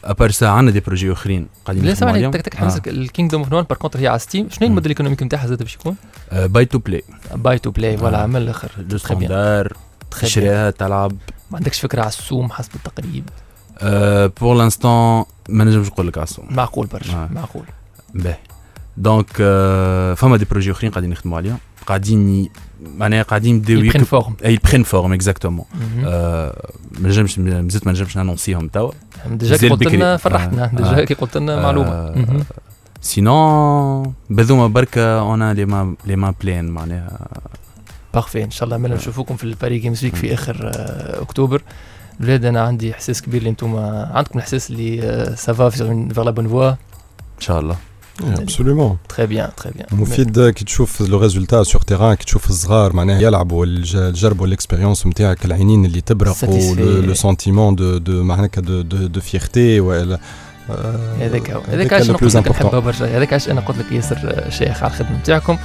à 0.04 0.09
part 0.09 0.32
ça 0.32 0.46
عندنا 0.46 0.72
des 0.72 0.80
projets 0.80 1.12
آخرين 1.12 1.48
قاعدين 1.66 1.86
لا 1.86 1.96
عليهم. 2.02 2.32
تك 2.32 2.42
تك 2.42 2.56
حمسك 2.56 2.88
ال 2.88 2.94
Kingdom 2.95 3.42
of 3.42 3.52
No 3.52 3.57
One 3.57 3.64
par 3.64 3.78
contre 3.78 4.00
هي 4.00 4.08
على 4.08 4.20
Steam 4.20 4.50
شنو 4.50 4.68
ال 4.68 4.71
modèle 4.71 4.90
économique 4.90 5.24
نتاعها 5.24 5.48
زاد 5.48 5.64
باش 5.64 5.76
يكون؟ 5.76 5.96
pay 6.34 6.66
to 6.66 6.80
play 6.80 7.04
pay 7.36 7.60
to 7.60 7.72
play 7.72 7.98
voilà 7.98 8.24
آه. 8.24 8.26
من 8.26 8.36
الأخر. 8.36 8.72
Bien. 8.92 8.96
standard. 8.96 9.74
تشريها 10.12 10.72
تلعب. 10.72 11.12
ما 11.52 11.58
عندكش 11.58 11.80
فكرة 11.80 12.02
على 12.02 12.10
السوم 12.10 12.52
حسب 12.52 12.72
التقريب؟ 12.76 13.30
pour 14.42 14.56
l'instant 14.56 15.26
ما 15.50 15.64
نجمش 15.64 15.88
نقول 15.88 16.08
لك 16.08 16.18
عصو 16.18 16.42
معقول 16.50 16.88
برشا 16.88 17.14
آه. 17.14 17.30
معقول. 17.32 17.66
باهي 18.14 18.38
donc 18.98 19.32
فما 20.18 20.38
des 20.38 20.46
projets 20.52 20.72
اخرين 20.72 20.92
قاعدين 20.92 21.10
نخدموا 21.10 21.38
عليهم 21.38 21.58
قاعدين 21.86 22.50
معناها 22.98 23.24
قاعدين 23.24 23.56
يبداو 23.56 23.78
ي 23.78 23.81
prennent 23.81 24.04
forme 24.04 24.36
et 24.46 24.60
prennent 24.64 24.84
forme 24.84 25.14
exactement. 25.14 25.66
ما 26.04 26.54
نجمش 27.02 27.40
مازلت 27.40 27.86
ما 27.86 27.92
نجمش 27.92 28.18
ن 28.18 28.23
annonci 28.23 28.58
هم 28.58 28.68
توا 28.68 28.92
déjà 29.26 29.58
كي 29.58 29.70
قلت 29.70 29.88
لنا. 29.88 30.18
فرحتنا. 30.18 30.66
déjà. 30.74 31.04
كي 31.04 31.14
قلت 31.14 31.38
لنا. 31.38 31.62
معلومه. 31.62 32.16
sinon 33.02 34.14
بهذوما 34.30 34.68
بركة 34.68 35.34
أنا 35.34 35.54
لي 35.54 35.66
ما 35.66 35.96
لي 36.06 36.16
ما 36.16 36.34
بلان 36.42 36.70
معناها 36.70 37.28
parfait 38.14 38.44
ان 38.44 38.52
شاء 38.52 38.64
الله 38.64 38.78
مالا 38.78 38.96
نشوفوكم 38.96 39.36
في 39.36 39.44
ال 39.44 39.50
Paris 39.50 39.80
Games 39.80 40.04
Week 40.04 40.16
في 40.16 40.34
اخر 40.34 40.72
اكتوبر 41.22 41.62
الولاد 42.20 42.46
أنا 42.46 42.62
عندي 42.62 42.94
احساس 42.94 43.22
كبير 43.22 43.40
اللي 43.40 43.50
أنتم 43.50 43.76
عندكم 44.16 44.40
الاحساس 44.40 44.70
اللي 44.70 45.36
ça 45.38 45.54
va 45.54 45.70
vers 45.70 46.24
la 46.24 46.32
bonne 46.32 46.48
voie 46.48 46.70
ان 46.70 46.76
شاء 47.40 47.60
الله 47.60 47.76
absolument 48.24 48.98
très 49.10 49.26
bien 49.26 49.50
très 49.58 49.72
bien 49.72 49.88
مفيد 49.92 50.50
كي 50.50 50.66
تشوف 50.66 51.02
le 51.02 51.20
résultat 51.20 51.64
sur 51.64 51.82
terrain 51.82 52.14
كي 52.14 52.26
تشوف 52.26 52.50
الصغار 52.50 52.96
معناها 52.96 53.22
يلعبوا 53.22 53.66
يجربوا 53.66 54.48
ال 54.48 54.53
expérience 54.53 55.08
نتاعك 55.08 55.46
العينين 55.46 55.86
اللي 55.86 56.02
تبرق. 56.02 56.46
le 56.80 57.14
sentiment 57.14 57.76
de 57.76 57.98
de 57.98 58.24
معناها 58.24 58.50
de 58.58 58.82
de 58.82 59.22
ولا 59.60 60.20
آه، 60.70 61.16
هذاك 61.20 61.52
هو 61.52 61.62
هذاك 61.62 61.94
علاش 61.94 62.10
بلوز 62.10 62.38
لك 62.38 62.48
نحبها 62.48 62.80
برشا 62.80 63.18
هذاك 63.18 63.34
علاش 63.34 63.50
أنا 63.50 63.62
قلت 63.62 63.78
لك 63.78 63.92
ياسر 63.92 64.18
آه، 64.24 64.50
شيخ 64.50 64.84
على 64.84 64.94
الخدمه 64.94 65.20
نتاعكم 65.20 65.58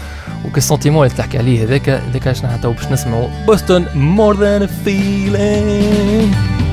وهاك 0.45 0.59
ال 0.59 0.64
sentiment 0.64 1.07
اللي 1.07 1.16
تحكي 1.16 1.38
عليه 1.38 1.64
هذاك 1.64 1.88
هذاك 1.88 2.26
علاش 2.26 2.44
نحن 2.44 2.61
تو 2.61 2.72
باش 2.72 2.86
نسمعوا 2.86 3.28
Boston 3.47 3.86
More 3.95 4.36
Than 4.36 4.66
Feeling 4.66 6.70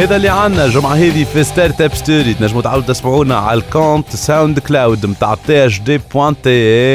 هذا 0.00 0.16
اللي 0.16 0.28
عنا 0.28 0.64
الجمعة 0.64 0.94
هذه 0.94 1.24
في 1.24 1.44
Startup 1.44 1.94
Story 1.94 2.34
تنجموا 2.34 2.62
تعاودوا 2.62 2.88
تسمعونا 2.88 3.36
على 3.36 3.60
ال 3.60 4.16
compte 4.16 4.58
SoundCloud 4.58 5.06
نتاع 5.06 5.34
THD 5.46 5.66
point 5.66 6.50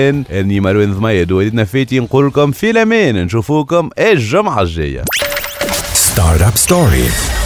TN 0.10 0.24
إني 0.32 0.60
مروان 0.60 0.94
ضميد 0.94 1.32
وليدنا 1.32 1.64
فيتي 1.64 2.00
نقول 2.00 2.28
لكم 2.28 2.52
في 2.52 2.70
الأمان 2.70 3.26
نشوفوكم 3.26 3.90
الجمعة 4.00 4.62
الجاية. 4.62 5.04
Startup 6.16 6.58
Story. 6.68 7.45